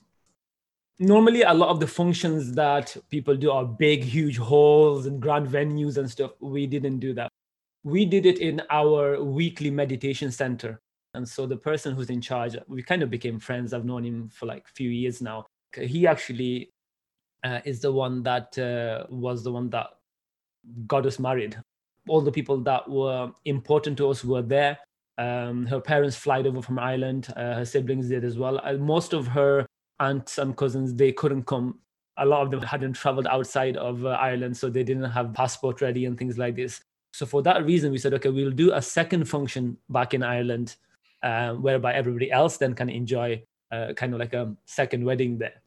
Normally, 0.99 1.43
a 1.43 1.53
lot 1.53 1.69
of 1.69 1.79
the 1.79 1.85
functions 1.85 2.53
that 2.53 2.97
people 3.11 3.35
do 3.35 3.51
are 3.51 3.65
big, 3.65 4.03
huge 4.03 4.37
halls 4.37 5.05
and 5.05 5.21
grand 5.21 5.47
venues 5.47 5.97
and 5.97 6.09
stuff. 6.09 6.31
We 6.39 6.65
didn't 6.65 6.99
do 6.99 7.13
that 7.13 7.31
we 7.87 8.05
did 8.05 8.25
it 8.25 8.39
in 8.39 8.61
our 8.69 9.23
weekly 9.23 9.71
meditation 9.71 10.29
center. 10.29 10.81
And 11.13 11.27
so 11.27 11.47
the 11.47 11.55
person 11.55 11.95
who's 11.95 12.09
in 12.09 12.19
charge, 12.19 12.57
we 12.67 12.83
kind 12.83 13.01
of 13.01 13.09
became 13.09 13.39
friends. 13.39 13.71
I've 13.71 13.85
known 13.85 14.03
him 14.03 14.27
for 14.27 14.45
like 14.45 14.65
a 14.67 14.73
few 14.73 14.89
years 14.89 15.21
now. 15.21 15.45
He 15.73 16.05
actually 16.05 16.69
uh, 17.45 17.61
is 17.63 17.79
the 17.79 17.91
one 17.91 18.23
that 18.23 18.57
uh, 18.59 19.05
was 19.09 19.41
the 19.41 19.53
one 19.53 19.69
that 19.69 19.87
got 20.85 21.05
us 21.05 21.17
married. 21.17 21.57
All 22.09 22.19
the 22.19 22.31
people 22.31 22.57
that 22.63 22.89
were 22.89 23.31
important 23.45 23.97
to 23.99 24.09
us 24.09 24.25
were 24.25 24.41
there. 24.41 24.77
Um, 25.17 25.65
her 25.67 25.79
parents 25.79 26.17
flied 26.17 26.45
over 26.45 26.61
from 26.61 26.79
Ireland. 26.79 27.33
Uh, 27.37 27.55
her 27.55 27.65
siblings 27.65 28.09
did 28.09 28.25
as 28.25 28.37
well. 28.37 28.59
Uh, 28.65 28.73
most 28.73 29.13
of 29.13 29.27
her 29.27 29.65
aunts 30.01 30.39
and 30.39 30.57
cousins 30.57 30.93
they 30.93 31.13
couldn't 31.13 31.43
come. 31.43 31.79
A 32.17 32.25
lot 32.25 32.41
of 32.41 32.51
them 32.51 32.61
hadn't 32.61 32.93
traveled 32.93 33.27
outside 33.27 33.77
of 33.77 34.05
uh, 34.05 34.09
Ireland, 34.09 34.57
so 34.57 34.69
they 34.69 34.83
didn't 34.83 35.09
have 35.09 35.33
passport 35.33 35.79
ready 35.79 36.03
and 36.03 36.17
things 36.17 36.37
like 36.37 36.57
this. 36.57 36.81
So 37.17 37.25
for 37.25 37.41
that 37.41 37.65
reason, 37.65 37.91
we 37.91 37.97
said, 37.97 38.13
okay, 38.13 38.29
we'll 38.29 38.51
do 38.51 38.73
a 38.73 38.81
second 38.81 39.27
function 39.27 39.75
back 39.89 40.13
in 40.13 40.21
Ireland, 40.21 40.75
uh, 41.23 41.53
whereby 41.53 41.95
everybody 41.95 42.31
else 42.31 42.57
then 42.57 42.75
can 42.75 42.91
enjoy 42.91 43.41
uh, 43.71 43.93
kind 43.93 44.13
of 44.13 44.19
like 44.19 44.35
a 44.35 44.55
second 44.65 45.03
wedding 45.03 45.39
there. 45.39 45.63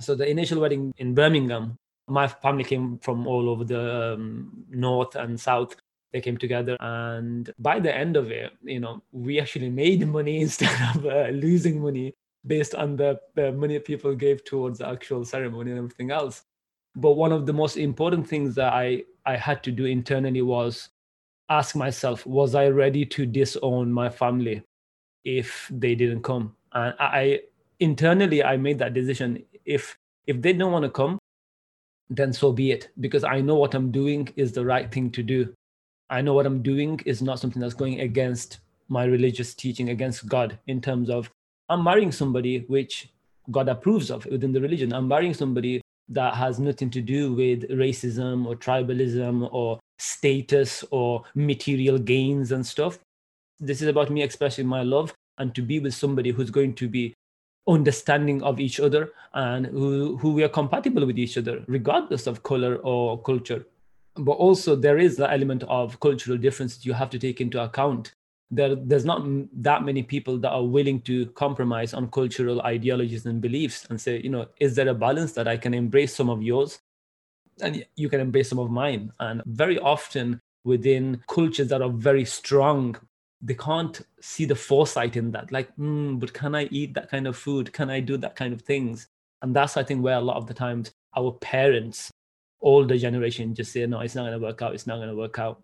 So 0.00 0.14
the 0.14 0.28
initial 0.28 0.60
wedding 0.60 0.92
in 0.98 1.14
Birmingham, 1.14 1.78
my 2.06 2.28
family 2.28 2.64
came 2.64 2.98
from 2.98 3.26
all 3.26 3.48
over 3.48 3.64
the 3.64 4.12
um, 4.12 4.66
north 4.68 5.16
and 5.16 5.40
south. 5.40 5.74
They 6.12 6.20
came 6.20 6.36
together, 6.36 6.76
and 6.80 7.50
by 7.58 7.80
the 7.80 7.96
end 7.96 8.18
of 8.18 8.30
it, 8.30 8.52
you 8.62 8.80
know, 8.80 9.02
we 9.10 9.40
actually 9.40 9.70
made 9.70 10.06
money 10.18 10.42
instead 10.42 10.76
of 10.94 11.06
uh, 11.06 11.28
losing 11.28 11.80
money 11.80 12.14
based 12.46 12.74
on 12.74 12.96
the, 12.96 13.18
the 13.36 13.52
money 13.52 13.78
people 13.78 14.14
gave 14.14 14.44
towards 14.44 14.80
the 14.80 14.86
actual 14.86 15.24
ceremony 15.24 15.70
and 15.70 15.78
everything 15.78 16.10
else. 16.10 16.42
But 16.96 17.12
one 17.12 17.32
of 17.32 17.46
the 17.46 17.52
most 17.52 17.76
important 17.76 18.28
things 18.28 18.54
that 18.54 18.72
I 18.72 19.04
I 19.26 19.36
had 19.36 19.62
to 19.64 19.72
do 19.72 19.84
internally 19.86 20.42
was 20.42 20.90
ask 21.48 21.76
myself, 21.76 22.26
was 22.26 22.54
I 22.54 22.68
ready 22.68 23.04
to 23.06 23.26
disown 23.26 23.92
my 23.92 24.08
family 24.08 24.62
if 25.24 25.68
they 25.72 25.94
didn't 25.94 26.22
come? 26.22 26.54
And 26.72 26.94
I 26.98 27.40
internally 27.80 28.44
I 28.44 28.56
made 28.56 28.78
that 28.78 28.94
decision. 28.94 29.42
If 29.64 29.96
if 30.26 30.40
they 30.40 30.52
don't 30.52 30.72
want 30.72 30.84
to 30.84 30.90
come, 30.90 31.18
then 32.10 32.32
so 32.32 32.52
be 32.52 32.70
it. 32.70 32.90
Because 33.00 33.24
I 33.24 33.40
know 33.40 33.56
what 33.56 33.74
I'm 33.74 33.90
doing 33.90 34.28
is 34.36 34.52
the 34.52 34.64
right 34.64 34.90
thing 34.90 35.10
to 35.12 35.22
do. 35.22 35.52
I 36.10 36.20
know 36.20 36.34
what 36.34 36.46
I'm 36.46 36.62
doing 36.62 37.00
is 37.06 37.22
not 37.22 37.40
something 37.40 37.60
that's 37.60 37.74
going 37.74 38.00
against 38.00 38.60
my 38.88 39.04
religious 39.04 39.54
teaching, 39.54 39.88
against 39.88 40.28
God, 40.28 40.58
in 40.66 40.80
terms 40.80 41.08
of 41.10 41.30
I'm 41.68 41.82
marrying 41.82 42.12
somebody 42.12 42.64
which 42.68 43.08
God 43.50 43.68
approves 43.68 44.10
of 44.10 44.26
within 44.26 44.52
the 44.52 44.60
religion. 44.60 44.92
I'm 44.92 45.08
marrying 45.08 45.34
somebody 45.34 45.80
that 46.08 46.34
has 46.34 46.58
nothing 46.58 46.90
to 46.90 47.00
do 47.00 47.32
with 47.32 47.68
racism 47.70 48.46
or 48.46 48.54
tribalism 48.54 49.48
or 49.52 49.80
status 49.98 50.84
or 50.90 51.24
material 51.34 51.98
gains 51.98 52.52
and 52.52 52.66
stuff. 52.66 52.98
This 53.60 53.80
is 53.80 53.88
about 53.88 54.10
me 54.10 54.22
expressing 54.22 54.66
my 54.66 54.82
love 54.82 55.14
and 55.38 55.54
to 55.54 55.62
be 55.62 55.80
with 55.80 55.94
somebody 55.94 56.30
who's 56.30 56.50
going 56.50 56.74
to 56.74 56.88
be 56.88 57.14
understanding 57.66 58.42
of 58.42 58.60
each 58.60 58.78
other 58.78 59.12
and 59.32 59.66
who, 59.66 60.16
who 60.18 60.32
we 60.32 60.44
are 60.44 60.48
compatible 60.48 61.06
with 61.06 61.18
each 61.18 61.38
other, 61.38 61.64
regardless 61.66 62.26
of 62.26 62.42
color 62.42 62.76
or 62.76 63.20
culture. 63.22 63.66
But 64.16 64.32
also, 64.32 64.76
there 64.76 64.98
is 64.98 65.16
the 65.16 65.30
element 65.30 65.64
of 65.64 65.98
cultural 66.00 66.38
differences 66.38 66.86
you 66.86 66.92
have 66.92 67.10
to 67.10 67.18
take 67.18 67.40
into 67.40 67.60
account. 67.60 68.12
There, 68.50 68.74
there's 68.74 69.04
not 69.04 69.22
that 69.62 69.84
many 69.84 70.02
people 70.02 70.38
that 70.38 70.50
are 70.50 70.62
willing 70.62 71.00
to 71.02 71.26
compromise 71.30 71.94
on 71.94 72.10
cultural 72.10 72.60
ideologies 72.62 73.26
and 73.26 73.40
beliefs 73.40 73.86
and 73.90 74.00
say, 74.00 74.20
you 74.20 74.30
know, 74.30 74.46
is 74.60 74.76
there 74.76 74.88
a 74.88 74.94
balance 74.94 75.32
that 75.32 75.48
I 75.48 75.56
can 75.56 75.74
embrace 75.74 76.14
some 76.14 76.30
of 76.30 76.42
yours? 76.42 76.80
And 77.60 77.84
you 77.96 78.08
can 78.08 78.20
embrace 78.20 78.50
some 78.50 78.58
of 78.58 78.70
mine? 78.70 79.12
And 79.18 79.42
very 79.46 79.78
often 79.78 80.40
within 80.64 81.22
cultures 81.28 81.68
that 81.68 81.82
are 81.82 81.90
very 81.90 82.24
strong 82.24 82.96
they 83.44 83.54
can't 83.54 84.00
see 84.22 84.46
the 84.46 84.54
foresight 84.54 85.16
in 85.16 85.30
that. 85.32 85.52
Like 85.52 85.74
mm, 85.76 86.18
but 86.18 86.32
can 86.32 86.54
i 86.54 86.64
eat 86.64 86.94
that 86.94 87.10
kind 87.10 87.26
of 87.26 87.36
food? 87.36 87.72
Can 87.72 87.90
i 87.90 88.00
do 88.00 88.16
that 88.16 88.36
kind 88.36 88.54
of 88.54 88.62
things? 88.62 89.08
And 89.42 89.54
that's 89.54 89.76
i 89.76 89.82
think 89.84 90.02
where 90.02 90.16
a 90.16 90.20
lot 90.20 90.36
of 90.36 90.46
the 90.46 90.54
times 90.54 90.92
our 91.16 91.32
parents 91.32 92.10
older 92.62 92.96
generation 92.96 93.54
just 93.54 93.72
say 93.72 93.84
no 93.86 94.00
it's 94.00 94.14
not 94.14 94.22
going 94.22 94.40
to 94.40 94.44
work 94.44 94.62
out. 94.62 94.74
It's 94.74 94.86
not 94.86 94.96
going 94.96 95.10
to 95.10 95.16
work 95.16 95.38
out 95.38 95.62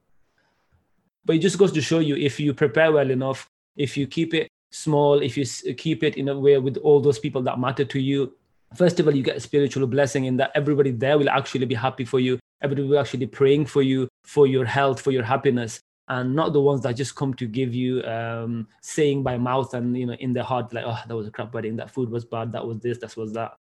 but 1.31 1.37
it 1.37 1.43
just 1.43 1.59
goes 1.59 1.71
to 1.71 1.81
show 1.81 2.01
you 2.01 2.17
if 2.17 2.41
you 2.41 2.53
prepare 2.53 2.91
well 2.91 3.09
enough 3.09 3.49
if 3.77 3.97
you 3.97 4.05
keep 4.05 4.35
it 4.35 4.49
small 4.73 5.23
if 5.23 5.37
you 5.37 5.45
keep 5.75 6.03
it 6.03 6.17
in 6.17 6.29
a 6.29 6.37
way 6.37 6.59
with 6.59 6.77
all 6.79 6.99
those 6.99 7.21
people 7.21 7.41
that 7.41 7.57
matter 7.57 7.85
to 7.85 8.01
you 8.01 8.33
first 8.75 8.99
of 8.99 9.07
all 9.07 9.15
you 9.15 9.23
get 9.23 9.37
a 9.37 9.41
spiritual 9.49 9.87
blessing 9.87 10.25
in 10.25 10.37
that 10.37 10.51
everybody 10.57 10.91
there 10.91 11.17
will 11.17 11.31
actually 11.31 11.67
be 11.67 11.75
happy 11.77 12.05
for 12.05 12.19
you. 12.19 12.37
Everybody 12.63 12.89
will 12.89 12.99
actually 12.99 13.21
be 13.21 13.29
praying 13.29 13.67
for 13.67 13.81
you 13.81 14.09
for 14.25 14.49
your 14.49 14.65
health 14.65 15.01
for 15.01 15.13
your 15.13 15.23
happiness 15.23 15.79
and 16.09 16.35
not 16.35 16.53
the 16.53 16.61
ones 16.61 16.81
that 16.81 16.97
just 16.97 17.15
come 17.15 17.33
to 17.35 17.47
give 17.47 17.77
you 17.77 18.03
um, 18.03 18.67
saying 18.83 19.23
by 19.23 19.39
mouth 19.39 19.73
and 19.75 19.97
you 19.97 20.07
know 20.07 20.15
in 20.15 20.33
their 20.33 20.43
heart 20.43 20.73
like 20.73 20.85
oh 20.85 20.99
that 21.07 21.15
was 21.15 21.29
a 21.29 21.31
crap 21.31 21.55
wedding. 21.55 21.77
That 21.77 21.93
food 21.93 22.11
was 22.11 22.25
bad. 22.25 22.51
That 22.51 22.67
was 22.67 22.81
this. 22.81 22.99
That 22.99 23.17
was 23.17 23.33
that. 23.35 23.55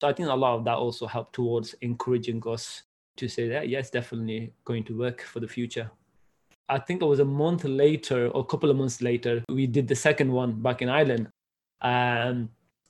So 0.00 0.08
i 0.08 0.14
think 0.14 0.30
a 0.30 0.34
lot 0.34 0.56
of 0.56 0.64
that 0.64 0.78
also 0.78 1.06
helped 1.06 1.34
towards 1.34 1.74
encouraging 1.82 2.42
us 2.46 2.84
to 3.18 3.28
say 3.28 3.48
that 3.48 3.68
yes 3.68 3.90
definitely 3.90 4.54
going 4.64 4.82
to 4.84 4.98
work 4.98 5.20
for 5.20 5.40
the 5.40 5.46
future 5.46 5.90
i 6.68 6.78
think 6.78 7.02
it 7.02 7.06
was 7.06 7.20
a 7.20 7.24
month 7.24 7.64
later 7.64 8.28
or 8.28 8.40
a 8.40 8.44
couple 8.44 8.70
of 8.70 8.76
months 8.76 9.00
later 9.00 9.42
we 9.48 9.66
did 9.66 9.88
the 9.88 9.94
second 9.94 10.30
one 10.32 10.60
back 10.62 10.82
in 10.82 10.88
ireland. 10.88 11.28
And 11.84 12.48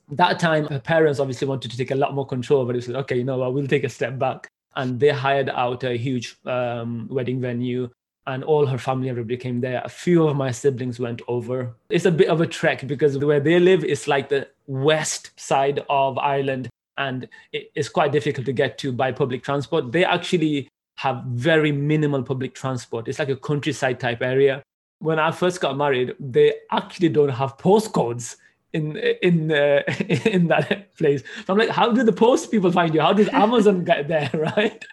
that 0.09 0.37
time 0.39 0.65
her 0.67 0.79
parents 0.79 1.19
obviously 1.19 1.47
wanted 1.47 1.71
to 1.71 1.77
take 1.77 1.91
a 1.91 1.95
lot 1.95 2.13
more 2.13 2.27
control 2.27 2.65
but 2.65 2.75
it 2.75 2.77
was 2.77 2.87
like 2.87 3.03
okay 3.05 3.17
you 3.17 3.23
know 3.23 3.37
what 3.37 3.53
we'll 3.53 3.67
take 3.67 3.83
a 3.83 3.89
step 3.89 4.19
back. 4.19 4.47
And 4.75 4.99
they 4.99 5.09
hired 5.09 5.49
out 5.49 5.83
a 5.83 5.95
huge 5.97 6.35
um, 6.45 7.07
wedding 7.09 7.39
venue 7.39 7.89
and 8.25 8.43
all 8.43 8.65
her 8.65 8.77
family 8.77 9.09
everybody 9.09 9.37
came 9.37 9.61
there. 9.61 9.81
A 9.83 9.89
few 9.89 10.27
of 10.27 10.35
my 10.35 10.51
siblings 10.51 10.99
went 10.99 11.21
over. 11.27 11.75
It's 11.89 12.05
a 12.05 12.11
bit 12.11 12.29
of 12.29 12.41
a 12.41 12.47
trek 12.47 12.87
because 12.87 13.17
where 13.17 13.39
they 13.39 13.59
live 13.59 13.83
is 13.83 14.07
like 14.07 14.29
the 14.29 14.47
west 14.65 15.31
side 15.35 15.83
of 15.89 16.17
ireland 16.17 16.69
and 16.97 17.27
it's 17.51 17.89
quite 17.89 18.11
difficult 18.11 18.45
to 18.45 18.53
get 18.53 18.77
to 18.77 18.91
by 18.91 19.11
public 19.11 19.43
transport. 19.43 19.91
They 19.91 20.05
actually 20.05 20.69
have 20.95 21.23
very 21.25 21.71
minimal 21.71 22.23
public 22.23 22.53
transport 22.53 23.07
it's 23.07 23.19
like 23.19 23.29
a 23.29 23.35
countryside 23.35 23.99
type 23.99 24.21
area 24.21 24.63
when 24.99 25.19
i 25.19 25.31
first 25.31 25.59
got 25.59 25.77
married 25.77 26.13
they 26.19 26.53
actually 26.71 27.09
don't 27.09 27.29
have 27.29 27.57
postcodes 27.57 28.35
in 28.73 28.97
in 29.21 29.51
uh, 29.51 29.81
in 30.25 30.47
that 30.47 30.95
place. 30.97 31.23
So 31.45 31.53
I'm 31.53 31.59
like, 31.59 31.69
how 31.69 31.91
do 31.91 32.03
the 32.03 32.11
post 32.11 32.51
people 32.51 32.71
find 32.71 32.93
you? 32.93 33.01
How 33.01 33.13
does 33.13 33.29
Amazon 33.29 33.83
get 33.83 34.07
there, 34.07 34.29
right? 34.57 34.83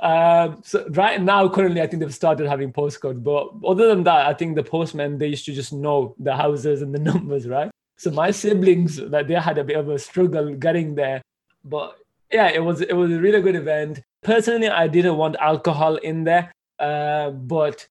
Um, 0.00 0.62
so 0.64 0.86
right 0.90 1.20
now, 1.20 1.48
currently, 1.48 1.82
I 1.82 1.86
think 1.86 2.02
they've 2.02 2.14
started 2.14 2.48
having 2.48 2.72
postcodes. 2.72 3.22
But 3.22 3.50
other 3.66 3.88
than 3.88 4.02
that, 4.04 4.26
I 4.26 4.34
think 4.34 4.56
the 4.56 4.64
postmen 4.64 5.18
they 5.18 5.28
used 5.28 5.44
to 5.46 5.52
just 5.52 5.72
know 5.72 6.14
the 6.18 6.34
houses 6.34 6.82
and 6.82 6.94
the 6.94 6.98
numbers, 7.12 7.46
right? 7.46 7.70
So 7.96 8.10
my 8.10 8.30
siblings, 8.30 9.00
like, 9.00 9.26
they 9.26 9.34
had 9.34 9.58
a 9.58 9.64
bit 9.64 9.76
of 9.76 9.88
a 9.88 9.98
struggle 9.98 10.54
getting 10.54 10.94
there. 10.94 11.20
But 11.64 11.96
yeah, 12.32 12.48
it 12.48 12.60
was 12.60 12.80
it 12.80 12.92
was 12.92 13.10
a 13.10 13.20
really 13.20 13.40
good 13.40 13.56
event. 13.56 14.00
Personally, 14.22 14.68
I 14.68 14.86
didn't 14.88 15.16
want 15.16 15.36
alcohol 15.40 15.96
in 15.96 16.24
there, 16.24 16.52
uh, 16.78 17.30
but 17.30 17.86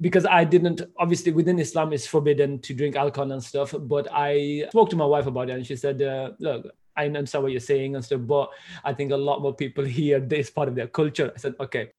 because 0.00 0.26
I 0.26 0.44
didn't 0.44 0.82
obviously 0.98 1.32
within 1.32 1.58
Islam 1.58 1.92
it's 1.92 2.06
forbidden 2.06 2.58
to 2.60 2.74
drink 2.74 2.96
alcohol 2.96 3.30
and 3.32 3.42
stuff. 3.42 3.74
But 3.78 4.08
I 4.12 4.66
spoke 4.70 4.90
to 4.90 4.96
my 4.96 5.04
wife 5.04 5.26
about 5.26 5.50
it, 5.50 5.52
and 5.52 5.66
she 5.66 5.76
said, 5.76 6.02
uh, 6.02 6.32
"Look, 6.40 6.66
I 6.96 7.06
understand 7.06 7.44
what 7.44 7.52
you're 7.52 7.60
saying 7.60 7.94
and 7.94 8.04
stuff, 8.04 8.22
but 8.24 8.50
I 8.84 8.92
think 8.92 9.12
a 9.12 9.16
lot 9.16 9.42
more 9.42 9.54
people 9.54 9.84
here 10.00 10.20
this 10.20 10.50
part 10.50 10.68
of 10.68 10.74
their 10.74 10.88
culture." 10.88 11.32
I 11.34 11.38
said, 11.38 11.54
"Okay." 11.60 11.90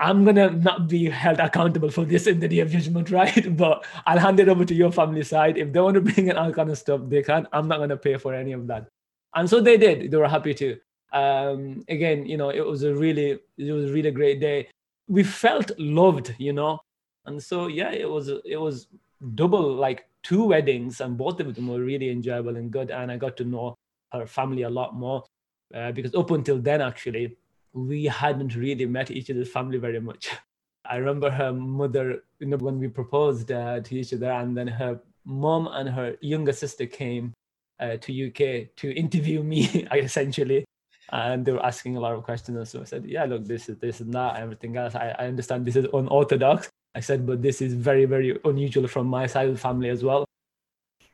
I'm 0.00 0.24
gonna 0.24 0.50
not 0.50 0.88
be 0.88 1.10
held 1.10 1.40
accountable 1.40 1.90
for 1.90 2.04
this 2.04 2.28
in 2.28 2.38
the 2.38 2.46
day 2.46 2.60
of 2.60 2.70
judgment, 2.70 3.10
right? 3.20 3.56
But 3.56 3.84
I'll 4.06 4.18
hand 4.18 4.38
it 4.38 4.48
over 4.48 4.64
to 4.64 4.74
your 4.74 4.92
family 4.92 5.24
side. 5.24 5.58
If 5.58 5.72
they 5.72 5.80
want 5.80 5.94
to 5.94 6.00
bring 6.08 6.28
in 6.28 6.36
alcohol 6.36 6.68
and 6.68 6.78
stuff, 6.78 7.00
they 7.08 7.22
can. 7.22 7.48
I'm 7.52 7.66
not 7.68 7.78
gonna 7.78 7.96
pay 7.96 8.16
for 8.16 8.32
any 8.32 8.52
of 8.52 8.66
that. 8.68 8.88
And 9.34 9.50
so 9.50 9.60
they 9.60 9.76
did. 9.76 10.10
They 10.10 10.16
were 10.16 10.28
happy 10.28 10.54
to. 10.54 10.78
Um, 11.12 11.84
again, 11.88 12.26
you 12.26 12.36
know, 12.36 12.50
it 12.50 12.64
was 12.64 12.82
a 12.82 12.94
really, 12.94 13.38
it 13.56 13.72
was 13.72 13.90
a 13.90 13.92
really 13.92 14.10
great 14.10 14.40
day. 14.40 14.68
We 15.08 15.22
felt 15.22 15.70
loved, 15.78 16.34
you 16.38 16.52
know? 16.52 16.80
And 17.28 17.42
so 17.42 17.66
yeah 17.66 17.90
it 17.90 18.08
was 18.08 18.28
it 18.28 18.56
was 18.56 18.88
double 19.34 19.74
like 19.74 20.08
two 20.22 20.44
weddings 20.44 21.00
and 21.02 21.18
both 21.18 21.38
of 21.40 21.54
them 21.54 21.68
were 21.68 21.80
really 21.80 22.10
enjoyable 22.10 22.56
and 22.56 22.70
good 22.70 22.90
and 22.90 23.12
i 23.12 23.16
got 23.16 23.36
to 23.36 23.44
know 23.44 23.76
her 24.12 24.26
family 24.26 24.62
a 24.62 24.70
lot 24.70 24.94
more 24.94 25.22
uh, 25.74 25.92
because 25.92 26.14
up 26.14 26.30
until 26.30 26.58
then 26.58 26.80
actually 26.80 27.36
we 27.74 28.04
hadn't 28.06 28.56
really 28.56 28.86
met 28.86 29.10
each 29.10 29.30
other's 29.30 29.50
family 29.50 29.76
very 29.78 30.00
much. 30.00 30.30
I 30.86 30.96
remember 30.96 31.30
her 31.30 31.52
mother 31.52 32.24
you 32.40 32.46
know 32.46 32.56
when 32.56 32.78
we 32.78 32.88
proposed 32.88 33.52
uh, 33.52 33.80
to 33.80 33.94
each 33.94 34.14
other 34.14 34.30
and 34.30 34.56
then 34.56 34.68
her 34.68 34.98
mom 35.26 35.68
and 35.68 35.86
her 35.90 36.16
younger 36.22 36.54
sister 36.54 36.86
came 36.86 37.34
uh, 37.78 37.98
to 37.98 38.28
uk 38.28 38.74
to 38.76 38.90
interview 38.96 39.42
me 39.42 39.86
essentially 39.92 40.64
and 41.10 41.44
they 41.44 41.52
were 41.52 41.64
asking 41.64 41.96
a 41.96 42.00
lot 42.00 42.12
of 42.12 42.22
questions 42.22 42.56
and 42.56 42.68
so 42.68 42.80
i 42.80 42.84
said 42.84 43.04
yeah 43.06 43.24
look 43.24 43.44
this 43.44 43.68
is 43.68 43.76
this 43.78 44.00
and 44.00 44.12
that 44.12 44.36
everything 44.36 44.76
else 44.76 44.94
i, 44.94 45.14
I 45.18 45.26
understand 45.26 45.64
this 45.64 45.76
is 45.76 45.86
unorthodox 45.92 46.68
I 46.94 47.00
said, 47.00 47.26
but 47.26 47.42
this 47.42 47.60
is 47.60 47.74
very, 47.74 48.06
very 48.06 48.36
unusual 48.44 48.88
from 48.88 49.06
my 49.06 49.26
side 49.26 49.46
of 49.46 49.54
the 49.54 49.60
family 49.60 49.88
as 49.88 50.02
well. 50.02 50.24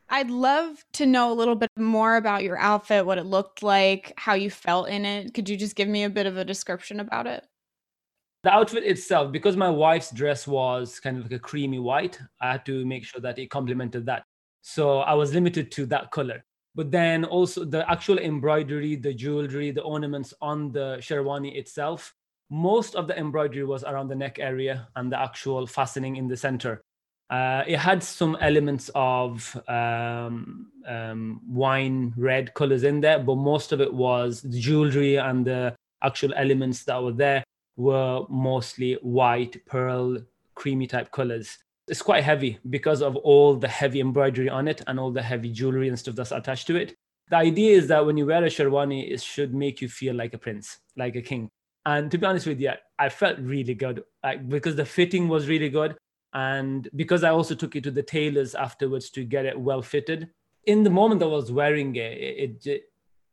I'd 0.09 0.31
love 0.31 0.83
to 0.93 1.05
know 1.05 1.31
a 1.31 1.35
little 1.35 1.55
bit 1.55 1.69
more 1.77 2.15
about 2.15 2.43
your 2.43 2.57
outfit, 2.57 3.05
what 3.05 3.19
it 3.19 3.25
looked 3.25 3.61
like, 3.61 4.13
how 4.17 4.33
you 4.33 4.49
felt 4.49 4.89
in 4.89 5.05
it. 5.05 5.33
Could 5.33 5.47
you 5.47 5.55
just 5.55 5.75
give 5.75 5.87
me 5.87 6.03
a 6.03 6.09
bit 6.09 6.25
of 6.25 6.37
a 6.37 6.45
description 6.45 6.99
about 6.99 7.27
it? 7.27 7.45
The 8.43 8.51
outfit 8.51 8.83
itself, 8.83 9.31
because 9.31 9.55
my 9.57 9.69
wife's 9.69 10.11
dress 10.11 10.47
was 10.47 10.99
kind 10.99 11.17
of 11.17 11.23
like 11.23 11.33
a 11.33 11.39
creamy 11.39 11.79
white, 11.79 12.19
I 12.41 12.53
had 12.53 12.65
to 12.67 12.83
make 12.85 13.03
sure 13.03 13.21
that 13.21 13.37
it 13.37 13.51
complemented 13.51 14.05
that. 14.05 14.23
So 14.61 14.99
I 14.99 15.13
was 15.13 15.33
limited 15.33 15.71
to 15.73 15.85
that 15.87 16.11
color. 16.11 16.43
But 16.75 16.91
then 16.91 17.23
also 17.23 17.63
the 17.63 17.89
actual 17.89 18.19
embroidery, 18.19 18.95
the 18.97 19.13
jewelry, 19.13 19.71
the 19.71 19.81
ornaments 19.81 20.33
on 20.41 20.71
the 20.71 20.97
sherwani 20.99 21.55
itself 21.55 22.13
most 22.49 22.95
of 22.95 23.07
the 23.07 23.17
embroidery 23.17 23.63
was 23.63 23.83
around 23.83 24.07
the 24.07 24.15
neck 24.15 24.37
area 24.39 24.87
and 24.95 25.11
the 25.11 25.19
actual 25.19 25.65
fastening 25.65 26.15
in 26.15 26.27
the 26.27 26.37
center. 26.37 26.81
Uh, 27.29 27.63
it 27.65 27.79
had 27.79 28.03
some 28.03 28.37
elements 28.39 28.91
of 28.93 29.59
um, 29.67 30.67
um, 30.87 31.41
wine 31.47 32.13
red 32.17 32.53
colors 32.53 32.83
in 32.83 33.01
there, 33.01 33.17
but 33.17 33.35
most 33.35 33.71
of 33.71 33.81
it 33.81 33.91
was 33.91 34.41
the 34.41 34.59
jewelry 34.59 35.15
and 35.15 35.45
the 35.45 35.75
actual 36.03 36.33
elements 36.35 36.83
that 36.83 37.01
were 37.01 37.11
there 37.11 37.43
were 37.77 38.23
mostly 38.29 38.93
white, 39.01 39.65
pearl, 39.65 40.17
creamy 40.53 40.85
type 40.85 41.11
colors. 41.11 41.57
It's 41.87 42.01
quite 42.01 42.23
heavy 42.23 42.59
because 42.69 43.01
of 43.01 43.15
all 43.17 43.55
the 43.55 43.67
heavy 43.67 43.99
embroidery 43.99 44.49
on 44.49 44.67
it 44.67 44.81
and 44.87 44.99
all 44.99 45.11
the 45.11 45.21
heavy 45.21 45.51
jewelry 45.51 45.87
and 45.87 45.97
stuff 45.97 46.15
that's 46.15 46.31
attached 46.31 46.67
to 46.67 46.75
it. 46.75 46.95
The 47.29 47.37
idea 47.37 47.77
is 47.77 47.87
that 47.87 48.05
when 48.05 48.17
you 48.17 48.25
wear 48.25 48.43
a 48.43 48.47
sherwani, 48.47 49.11
it 49.11 49.21
should 49.21 49.53
make 49.53 49.81
you 49.81 49.89
feel 49.89 50.15
like 50.15 50.33
a 50.33 50.37
prince, 50.37 50.79
like 50.95 51.15
a 51.15 51.21
king. 51.21 51.49
And 51.85 52.09
to 52.11 52.17
be 52.17 52.25
honest 52.25 52.47
with 52.47 52.59
you, 52.59 52.71
I 52.97 53.09
felt 53.09 53.37
really 53.39 53.75
good 53.75 54.03
like, 54.23 54.47
because 54.49 54.75
the 54.75 54.85
fitting 54.85 55.27
was 55.27 55.47
really 55.47 55.69
good. 55.69 55.95
And 56.33 56.89
because 56.95 57.23
I 57.23 57.29
also 57.29 57.55
took 57.55 57.75
it 57.75 57.83
to 57.83 57.91
the 57.91 58.03
tailors 58.03 58.55
afterwards 58.55 59.09
to 59.11 59.23
get 59.23 59.45
it 59.45 59.59
well 59.59 59.81
fitted. 59.81 60.29
In 60.65 60.83
the 60.83 60.89
moment 60.89 61.23
I 61.23 61.27
was 61.27 61.51
wearing 61.51 61.95
it, 61.95 62.17
it, 62.17 62.65
it 62.65 62.83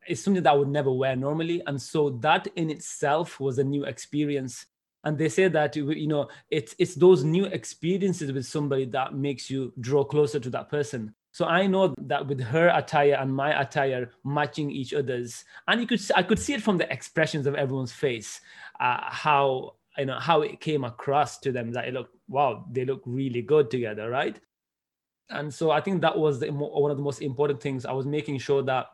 it's 0.07 0.23
something 0.23 0.43
that 0.43 0.53
I 0.53 0.57
would 0.57 0.69
never 0.69 0.93
wear 0.93 1.17
normally. 1.17 1.63
And 1.67 1.81
so 1.81 2.11
that 2.21 2.49
in 2.57 2.71
itself 2.71 3.41
was 3.41 3.59
a 3.59 3.65
new 3.65 3.85
experience. 3.85 4.67
And 5.05 5.19
they 5.19 5.29
say 5.29 5.49
that 5.49 5.75
you 5.75 6.07
know 6.07 6.29
it's 6.51 6.75
it's 6.79 6.95
those 6.95 7.25
new 7.25 7.47
experiences 7.47 8.31
with 8.33 8.47
somebody 8.47 8.85
that 8.87 9.15
makes 9.15 9.51
you 9.51 9.73
draw 9.81 10.05
closer 10.05 10.39
to 10.39 10.51
that 10.51 10.69
person. 10.69 11.15
So 11.33 11.47
I 11.47 11.67
know 11.67 11.95
that 11.99 12.27
with 12.27 12.41
her 12.41 12.69
attire 12.69 13.15
and 13.15 13.35
my 13.35 13.59
attire 13.61 14.11
matching 14.23 14.71
each 14.71 14.93
other's, 14.93 15.45
and 15.67 15.81
you 15.81 15.87
could 15.87 16.01
I 16.15 16.23
could 16.23 16.39
see 16.39 16.55
it 16.55 16.63
from 16.63 16.79
the 16.79 16.93
expressions 16.93 17.47
of 17.47 17.55
everyone's 17.55 17.93
face, 17.93 18.41
uh, 18.79 18.99
how 19.03 19.77
you 19.99 20.07
know 20.07 20.19
how 20.19 20.43
it 20.43 20.61
came 20.61 20.85
across 20.85 21.39
to 21.41 21.53
them 21.53 21.73
that 21.73 21.89
it 21.89 21.95
looked 21.95 22.17
wow 22.29 22.65
they 22.71 22.85
look 22.85 23.03
really 23.05 23.43
good 23.43 23.71
together, 23.71 24.09
right? 24.09 24.39
And 25.31 25.53
so 25.53 25.71
I 25.71 25.81
think 25.81 26.03
that 26.03 26.19
was 26.19 26.41
the, 26.41 26.51
one 26.51 26.91
of 26.91 26.97
the 26.97 27.03
most 27.03 27.23
important 27.23 27.63
things. 27.63 27.87
I 27.87 27.93
was 27.93 28.07
making 28.07 28.39
sure 28.39 28.63
that 28.65 28.87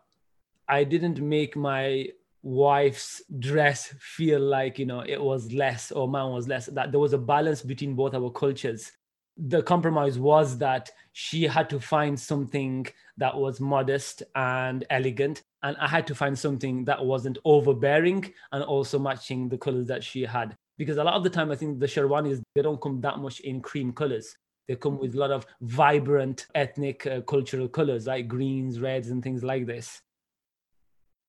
I 0.69 0.85
didn't 0.85 1.21
make 1.21 1.57
my 1.57 2.09
wife's 2.43 3.23
dress 3.39 3.95
feel 4.01 4.41
like 4.41 4.79
you 4.79 4.87
know 4.87 5.01
it 5.01 5.21
was 5.21 5.53
less 5.53 5.91
or 5.93 6.09
mine 6.09 6.33
was 6.33 6.49
less. 6.49 6.67
That 6.67 6.93
there 6.93 7.01
was 7.01 7.13
a 7.13 7.19
balance 7.19 7.63
between 7.63 7.95
both 7.95 8.15
our 8.15 8.31
cultures. 8.31 8.93
The 9.37 9.63
compromise 9.63 10.19
was 10.19 10.59
that 10.59 10.91
she 11.13 11.45
had 11.45 11.71
to 11.71 11.81
find 11.81 12.19
something 12.19 12.87
that 13.17 13.37
was 13.37 13.61
modest 13.61 14.23
and 14.35 14.85
elegant 14.91 15.43
and 15.63 15.77
i 15.79 15.89
had 15.89 16.07
to 16.07 16.15
find 16.15 16.39
something 16.39 16.85
that 16.85 17.05
wasn't 17.05 17.39
overbearing 17.45 18.33
and 18.53 18.63
also 18.63 18.99
matching 18.99 19.49
the 19.49 19.59
colors 19.59 19.87
that 19.87 20.03
she 20.05 20.23
had. 20.23 20.57
Because 20.77 20.97
a 20.97 21.05
lot 21.05 21.15
of 21.15 21.25
the 21.25 21.31
time 21.31 21.51
i 21.51 21.57
think 21.57 21.79
the 21.79 21.87
sherwanis 21.87 22.43
they 22.55 22.63
don't 22.63 22.81
come 22.81 23.01
that 23.01 23.19
much 23.19 23.41
in 23.41 23.61
cream 23.61 23.93
colors. 23.93 24.37
They 24.67 24.77
come 24.77 24.99
with 24.99 25.15
a 25.15 25.19
lot 25.19 25.31
of 25.31 25.47
vibrant 25.63 26.47
ethnic 26.55 27.07
uh, 27.07 27.23
cultural 27.23 27.69
colors 27.69 28.07
like 28.07 28.29
greens 28.29 28.81
reds 28.81 29.09
and 29.09 29.23
things 29.23 29.43
like 29.43 29.67
this 29.67 30.03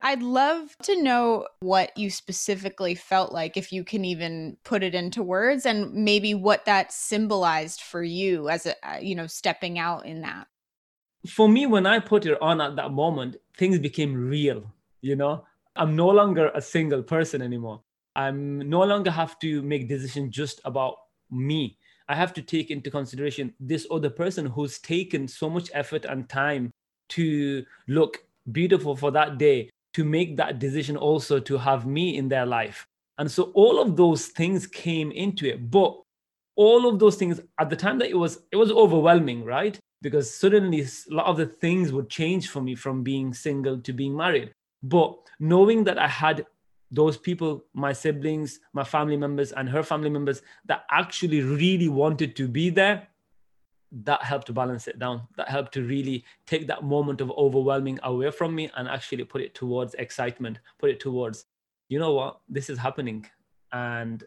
I'd 0.02 0.24
love 0.24 0.76
to 0.84 1.02
know 1.02 1.48
what 1.60 1.98
you 1.98 2.10
specifically 2.10 2.96
felt 2.96 3.34
like, 3.34 3.58
if 3.58 3.74
you 3.74 3.84
can 3.84 4.06
even 4.06 4.58
put 4.64 4.82
it 4.82 4.96
into 4.96 5.22
words, 5.22 5.66
and 5.66 5.94
maybe 5.94 6.34
what 6.34 6.66
that 6.66 6.94
symbolized 6.94 7.82
for 7.82 8.02
you 8.02 8.50
as 8.50 8.66
a, 8.66 8.76
uh, 8.88 9.00
you 9.00 9.14
know, 9.14 9.28
stepping 9.28 9.78
out 9.78 10.06
in 10.06 10.22
that. 10.22 10.48
For 11.28 11.50
me, 11.50 11.66
when 11.66 11.86
I 11.86 12.00
put 12.00 12.26
it 12.26 12.42
on 12.42 12.62
at 12.62 12.78
that 12.78 12.92
moment, 12.92 13.36
things 13.58 13.78
became 13.78 14.16
real. 14.16 14.64
You 15.02 15.18
know, 15.18 15.46
I'm 15.76 15.98
no 15.98 16.08
longer 16.08 16.50
a 16.56 16.62
single 16.62 17.04
person 17.04 17.42
anymore. 17.42 17.82
I'm 18.16 18.70
no 18.70 18.82
longer 18.84 19.12
have 19.12 19.38
to 19.40 19.62
make 19.62 19.90
decisions 19.90 20.34
just 20.34 20.62
about 20.64 20.96
me. 21.30 21.78
I 22.08 22.16
have 22.16 22.34
to 22.34 22.42
take 22.42 22.72
into 22.72 22.90
consideration 22.90 23.54
this 23.60 23.86
other 23.92 24.10
person 24.10 24.46
who's 24.46 24.80
taken 24.80 25.28
so 25.28 25.50
much 25.50 25.70
effort 25.74 26.06
and 26.06 26.28
time 26.28 26.72
to 27.10 27.66
look 27.88 28.24
beautiful 28.52 28.96
for 28.96 29.12
that 29.12 29.38
day 29.38 29.70
to 30.00 30.06
make 30.06 30.38
that 30.38 30.60
decision 30.60 30.96
also 30.96 31.42
to 31.42 31.58
have 31.58 31.86
me 31.86 32.16
in 32.16 32.30
their 32.30 32.46
life. 32.46 32.88
And 33.18 33.30
so 33.30 33.52
all 33.54 33.82
of 33.82 33.98
those 33.98 34.28
things 34.28 34.66
came 34.66 35.12
into 35.12 35.46
it. 35.46 35.70
But 35.70 36.02
all 36.56 36.88
of 36.88 37.00
those 37.00 37.18
things 37.18 37.42
at 37.60 37.70
the 37.70 37.76
time 37.76 38.00
that 38.00 38.10
it 38.10 38.18
was 38.18 38.40
it 38.50 38.56
was 38.56 38.72
overwhelming, 38.72 39.44
right? 39.44 39.78
Because 40.02 40.34
suddenly 40.34 40.84
a 40.84 41.14
lot 41.14 41.26
of 41.26 41.36
the 41.36 41.48
things 41.48 41.92
would 41.92 42.10
change 42.10 42.48
for 42.48 42.62
me 42.62 42.76
from 42.76 43.04
being 43.04 43.34
single 43.34 43.82
to 43.82 43.92
being 43.92 44.16
married. 44.16 44.54
But 44.82 45.18
knowing 45.38 45.84
that 45.84 46.00
I 46.00 46.08
had 46.08 46.46
those 46.92 47.18
people, 47.18 47.66
my 47.74 47.92
siblings, 47.92 48.62
my 48.72 48.86
family 48.86 49.18
members, 49.18 49.52
and 49.52 49.68
her 49.68 49.84
family 49.84 50.10
members 50.10 50.42
that 50.68 50.86
actually 50.90 51.42
really 51.42 51.90
wanted 51.90 52.38
to 52.38 52.48
be 52.48 52.70
there, 52.70 53.09
that 53.92 54.22
helped 54.24 54.48
to 54.48 54.54
balance 54.54 54.88
it 54.88 55.00
down. 55.00 55.28
That 55.38 55.50
helped 55.50 55.74
to 55.74 55.84
really 55.84 56.24
take 56.46 56.68
that 56.68 56.84
moment 56.84 57.22
of 57.22 57.32
overwhelming 57.32 58.00
away 58.04 58.32
from 58.32 58.54
me 58.56 58.70
and 58.76 58.88
actually 58.88 59.24
put 59.24 59.42
it 59.42 59.56
towards 59.56 59.96
excitement 59.96 60.60
put 60.78 60.90
it 60.90 61.00
towards 61.00 61.46
you 61.90 61.98
know 61.98 62.14
what? 62.14 62.40
This 62.48 62.70
is 62.70 62.78
happening 62.78 63.26
and 63.72 64.24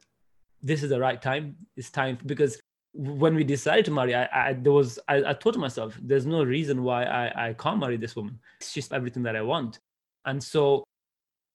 this 0.63 0.83
is 0.83 0.91
the 0.91 1.01
right 1.01 1.23
time. 1.23 1.57
It's 1.77 1.91
time 1.91 2.19
because 2.27 2.61
when 2.93 3.35
we 3.35 3.43
decided 3.43 3.87
to 3.87 3.91
marry 3.91 4.15
i, 4.15 4.29
I 4.51 4.53
there 4.53 4.73
was 4.73 4.99
I, 5.09 5.17
I 5.23 5.33
thought 5.33 5.55
to 5.55 5.59
myself 5.59 5.99
there's 6.03 6.27
no 6.27 6.45
reason 6.45 6.83
why 6.83 7.05
I, 7.05 7.49
I 7.49 7.53
can't 7.55 7.79
marry 7.79 7.97
this 7.97 8.15
woman. 8.15 8.39
It's 8.61 8.75
just 8.75 8.93
everything 8.93 9.23
that 9.23 9.37
i 9.37 9.43
want. 9.43 9.79
And 10.27 10.43
so 10.43 10.85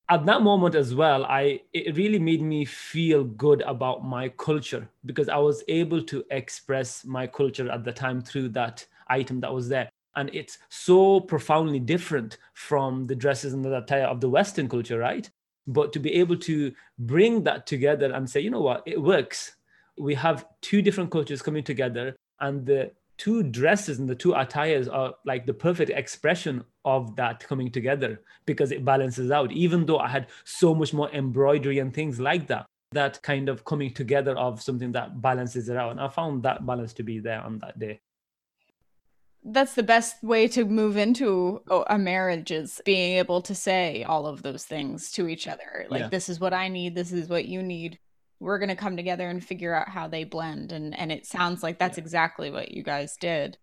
at 0.10 0.26
that 0.26 0.42
moment 0.42 0.74
as 0.74 0.96
well 0.96 1.26
i 1.26 1.60
it 1.74 1.96
really 1.98 2.20
made 2.20 2.42
me 2.42 2.64
feel 2.64 3.24
good 3.24 3.62
about 3.64 4.06
my 4.06 4.30
culture 4.30 4.88
because 5.06 5.28
i 5.28 5.38
was 5.38 5.64
able 5.68 6.02
to 6.02 6.24
express 6.32 7.04
my 7.04 7.28
culture 7.28 7.70
at 7.70 7.84
the 7.84 7.92
time 7.92 8.22
through 8.22 8.48
that 8.48 8.86
item 9.10 9.40
that 9.42 9.54
was 9.54 9.70
there. 9.70 9.90
And 10.16 10.30
it's 10.34 10.58
so 10.70 11.20
profoundly 11.20 11.80
different 11.80 12.38
from 12.54 13.06
the 13.06 13.16
dresses 13.16 13.54
and 13.54 13.64
the 13.64 13.78
attire 13.78 14.06
of 14.06 14.20
the 14.20 14.30
western 14.30 14.68
culture 14.68 14.98
right? 14.98 15.30
But 15.68 15.94
to 15.94 16.00
be 16.00 16.14
able 16.14 16.38
to 16.38 16.72
bring 16.98 17.44
that 17.44 17.68
together 17.68 18.12
and 18.14 18.30
say 18.30 18.40
you 18.40 18.50
know 18.50 18.62
what? 18.62 18.84
It 18.86 19.02
works. 19.02 19.56
We 19.98 20.16
have 20.16 20.46
two 20.62 20.82
different 20.82 21.12
cultures 21.12 21.42
coming 21.42 21.64
together 21.64 22.16
and 22.40 22.66
the 22.66 22.92
two 23.18 23.44
dresses 23.44 24.00
and 24.00 24.08
the 24.08 24.16
two 24.16 24.34
attires 24.34 24.88
are 24.88 25.14
like 25.26 25.46
the 25.46 25.54
perfect 25.54 25.90
expression 25.90 26.64
of 26.86 27.16
that 27.16 27.40
coming 27.40 27.72
together 27.72 28.22
because 28.46 28.72
it 28.72 28.86
balances 28.86 29.32
out 29.32 29.52
even 29.52 29.86
though 29.86 29.98
i 29.98 30.08
had 30.08 30.28
so 30.44 30.76
much 30.76 30.94
more 30.94 31.10
embroidery 31.12 31.80
and 31.80 31.94
things 31.94 32.20
like 32.20 32.48
that 32.48 32.66
that 32.92 33.22
kind 33.22 33.50
of 33.50 33.66
coming 33.66 33.94
together 33.94 34.38
of 34.38 34.62
something 34.62 34.92
that 34.94 35.22
balances 35.22 35.70
it 35.70 35.78
out. 35.78 35.92
And 35.92 36.00
i 36.00 36.08
found 36.08 36.44
that 36.44 36.66
balance 36.66 36.94
to 36.94 37.04
be 37.04 37.20
there 37.20 37.42
on 37.42 37.60
that 37.60 37.78
day. 37.80 38.02
That's 39.44 39.76
the 39.76 39.84
best 39.84 40.22
way 40.24 40.48
to 40.50 40.66
move 40.66 40.98
into 40.98 41.62
a 41.88 41.98
marriage 41.98 42.52
is 42.52 42.82
being 42.84 43.18
able 43.18 43.42
to 43.44 43.56
say 43.56 44.04
all 44.04 44.28
of 44.28 44.42
those 44.42 44.66
things 44.66 45.12
to 45.14 45.28
each 45.28 45.48
other. 45.48 45.86
Like 45.90 46.02
yeah. 46.02 46.10
this 46.10 46.28
is 46.28 46.40
what 46.40 46.54
i 46.54 46.68
need 46.68 46.96
this 46.96 47.12
is 47.12 47.30
what 47.30 47.46
you 47.46 47.62
need 47.62 48.00
we're 48.40 48.60
going 48.60 48.70
to 48.70 48.76
come 48.76 48.96
together 48.96 49.28
and 49.28 49.44
figure 49.44 49.74
out 49.74 49.90
how 49.90 50.08
they 50.08 50.24
blend 50.24 50.72
and 50.72 50.98
and 50.98 51.12
it 51.12 51.26
sounds 51.26 51.64
like 51.64 51.80
that's 51.80 51.98
yeah. 51.98 52.04
exactly 52.04 52.52
what 52.52 52.72
you 52.72 52.84
guys 52.84 53.18
did 53.18 53.58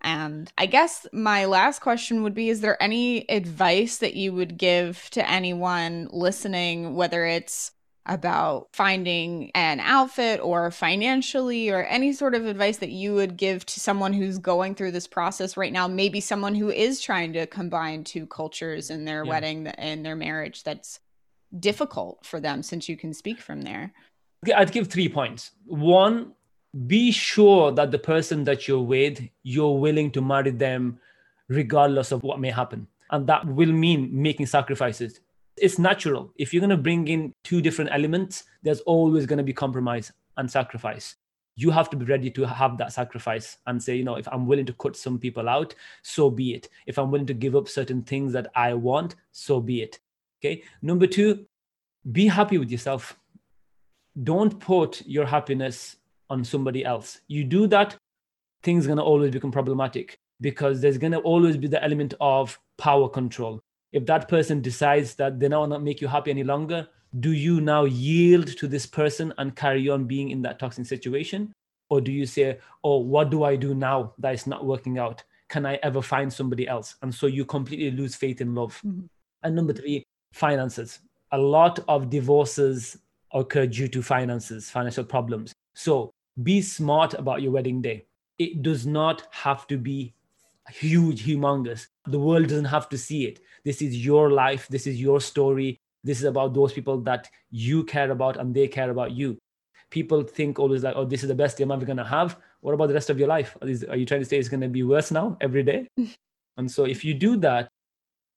and 0.00 0.52
i 0.58 0.66
guess 0.66 1.06
my 1.12 1.44
last 1.44 1.80
question 1.80 2.22
would 2.22 2.34
be 2.34 2.48
is 2.48 2.60
there 2.60 2.82
any 2.82 3.28
advice 3.30 3.98
that 3.98 4.14
you 4.14 4.32
would 4.32 4.56
give 4.56 5.08
to 5.10 5.28
anyone 5.28 6.08
listening 6.12 6.94
whether 6.94 7.24
it's 7.26 7.72
about 8.06 8.68
finding 8.72 9.52
an 9.54 9.78
outfit 9.78 10.40
or 10.40 10.72
financially 10.72 11.70
or 11.70 11.84
any 11.84 12.12
sort 12.12 12.34
of 12.34 12.46
advice 12.46 12.78
that 12.78 12.90
you 12.90 13.14
would 13.14 13.36
give 13.36 13.64
to 13.64 13.78
someone 13.78 14.12
who's 14.12 14.38
going 14.38 14.74
through 14.74 14.90
this 14.90 15.06
process 15.06 15.56
right 15.56 15.72
now 15.72 15.86
maybe 15.86 16.20
someone 16.20 16.54
who 16.54 16.68
is 16.68 17.00
trying 17.00 17.32
to 17.32 17.46
combine 17.46 18.02
two 18.02 18.26
cultures 18.26 18.90
in 18.90 19.04
their 19.04 19.24
yeah. 19.24 19.30
wedding 19.30 19.66
and 19.68 20.04
their 20.04 20.16
marriage 20.16 20.64
that's 20.64 20.98
difficult 21.60 22.24
for 22.24 22.40
them 22.40 22.62
since 22.62 22.88
you 22.88 22.96
can 22.96 23.14
speak 23.14 23.38
from 23.38 23.62
there 23.62 23.92
I'd 24.50 24.72
give 24.72 24.88
three 24.88 25.08
points. 25.08 25.52
One, 25.66 26.32
be 26.86 27.12
sure 27.12 27.70
that 27.72 27.90
the 27.90 27.98
person 27.98 28.44
that 28.44 28.66
you're 28.66 28.80
with, 28.82 29.20
you're 29.42 29.78
willing 29.78 30.10
to 30.12 30.20
marry 30.20 30.50
them 30.50 30.98
regardless 31.48 32.12
of 32.12 32.22
what 32.22 32.40
may 32.40 32.50
happen. 32.50 32.88
And 33.10 33.26
that 33.26 33.46
will 33.46 33.70
mean 33.70 34.10
making 34.10 34.46
sacrifices. 34.46 35.20
It's 35.58 35.78
natural. 35.78 36.32
If 36.38 36.52
you're 36.52 36.60
going 36.60 36.70
to 36.70 36.76
bring 36.76 37.06
in 37.08 37.34
two 37.44 37.60
different 37.60 37.90
elements, 37.92 38.44
there's 38.62 38.80
always 38.80 39.26
going 39.26 39.36
to 39.36 39.44
be 39.44 39.52
compromise 39.52 40.10
and 40.38 40.50
sacrifice. 40.50 41.16
You 41.54 41.70
have 41.70 41.90
to 41.90 41.96
be 41.96 42.06
ready 42.06 42.30
to 42.30 42.44
have 42.46 42.78
that 42.78 42.94
sacrifice 42.94 43.58
and 43.66 43.80
say, 43.80 43.94
you 43.94 44.04
know, 44.04 44.16
if 44.16 44.26
I'm 44.32 44.46
willing 44.46 44.64
to 44.66 44.72
cut 44.72 44.96
some 44.96 45.18
people 45.18 45.48
out, 45.48 45.74
so 46.00 46.30
be 46.30 46.54
it. 46.54 46.68
If 46.86 46.98
I'm 46.98 47.10
willing 47.10 47.26
to 47.26 47.34
give 47.34 47.54
up 47.54 47.68
certain 47.68 48.02
things 48.02 48.32
that 48.32 48.50
I 48.56 48.72
want, 48.72 49.16
so 49.30 49.60
be 49.60 49.82
it. 49.82 50.00
Okay. 50.40 50.62
Number 50.80 51.06
two, 51.06 51.44
be 52.10 52.26
happy 52.26 52.56
with 52.56 52.70
yourself 52.70 53.18
don't 54.22 54.58
put 54.60 55.04
your 55.06 55.26
happiness 55.26 55.96
on 56.28 56.44
somebody 56.44 56.84
else. 56.84 57.20
You 57.28 57.44
do 57.44 57.66
that, 57.68 57.96
things 58.62 58.86
gonna 58.86 59.02
always 59.02 59.30
become 59.30 59.52
problematic 59.52 60.16
because 60.40 60.80
there's 60.80 60.98
gonna 60.98 61.18
always 61.18 61.56
be 61.56 61.68
the 61.68 61.82
element 61.82 62.14
of 62.20 62.58
power 62.78 63.08
control. 63.08 63.60
If 63.92 64.06
that 64.06 64.28
person 64.28 64.60
decides 64.60 65.14
that 65.16 65.38
they 65.38 65.48
now 65.48 65.66
not 65.66 65.82
make 65.82 66.00
you 66.00 66.08
happy 66.08 66.30
any 66.30 66.44
longer, 66.44 66.88
do 67.20 67.32
you 67.32 67.60
now 67.60 67.84
yield 67.84 68.46
to 68.58 68.66
this 68.66 68.86
person 68.86 69.34
and 69.38 69.54
carry 69.54 69.88
on 69.88 70.06
being 70.06 70.30
in 70.30 70.42
that 70.42 70.58
toxic 70.58 70.86
situation? 70.86 71.52
Or 71.90 72.00
do 72.00 72.10
you 72.10 72.24
say, 72.24 72.58
oh, 72.82 72.98
what 72.98 73.30
do 73.30 73.44
I 73.44 73.54
do 73.54 73.74
now 73.74 74.14
that 74.18 74.32
is 74.32 74.46
not 74.46 74.64
working 74.64 74.98
out? 74.98 75.22
Can 75.50 75.66
I 75.66 75.74
ever 75.82 76.00
find 76.00 76.32
somebody 76.32 76.66
else? 76.66 76.96
And 77.02 77.14
so 77.14 77.26
you 77.26 77.44
completely 77.44 77.90
lose 77.90 78.14
faith 78.14 78.40
in 78.40 78.54
love. 78.54 78.80
Mm-hmm. 78.86 79.04
And 79.42 79.54
number 79.54 79.74
three, 79.74 80.02
finances. 80.32 81.00
A 81.32 81.38
lot 81.38 81.80
of 81.88 82.08
divorces 82.08 82.96
occur 83.32 83.66
due 83.66 83.88
to 83.88 84.02
finances, 84.02 84.70
financial 84.70 85.04
problems. 85.04 85.52
So 85.74 86.10
be 86.42 86.60
smart 86.62 87.14
about 87.14 87.42
your 87.42 87.52
wedding 87.52 87.82
day. 87.82 88.06
It 88.38 88.62
does 88.62 88.86
not 88.86 89.26
have 89.30 89.66
to 89.68 89.76
be 89.76 90.14
huge, 90.70 91.24
humongous. 91.24 91.86
The 92.06 92.18
world 92.18 92.48
doesn't 92.48 92.64
have 92.66 92.88
to 92.90 92.98
see 92.98 93.26
it. 93.26 93.40
This 93.64 93.82
is 93.82 94.04
your 94.04 94.30
life. 94.30 94.66
This 94.68 94.86
is 94.86 95.00
your 95.00 95.20
story. 95.20 95.78
This 96.04 96.18
is 96.18 96.24
about 96.24 96.54
those 96.54 96.72
people 96.72 97.00
that 97.02 97.28
you 97.50 97.84
care 97.84 98.10
about 98.10 98.36
and 98.36 98.54
they 98.54 98.68
care 98.68 98.90
about 98.90 99.12
you. 99.12 99.38
People 99.90 100.22
think 100.22 100.58
always 100.58 100.82
like, 100.82 100.96
oh, 100.96 101.04
this 101.04 101.22
is 101.22 101.28
the 101.28 101.34
best 101.34 101.58
day 101.58 101.64
I'm 101.64 101.70
ever 101.70 101.84
going 101.84 101.98
to 101.98 102.04
have. 102.04 102.38
What 102.60 102.72
about 102.72 102.88
the 102.88 102.94
rest 102.94 103.10
of 103.10 103.18
your 103.18 103.28
life? 103.28 103.56
Are, 103.60 103.68
you 103.68 104.06
trying 104.06 104.22
to 104.22 104.24
say 104.24 104.38
it's 104.38 104.48
going 104.48 104.62
to 104.62 104.68
be 104.68 104.82
worse 104.82 105.10
now 105.10 105.36
every 105.40 105.62
day? 105.62 105.88
and 106.56 106.70
so 106.70 106.84
if 106.84 107.04
you 107.04 107.14
do 107.14 107.36
that, 107.38 107.68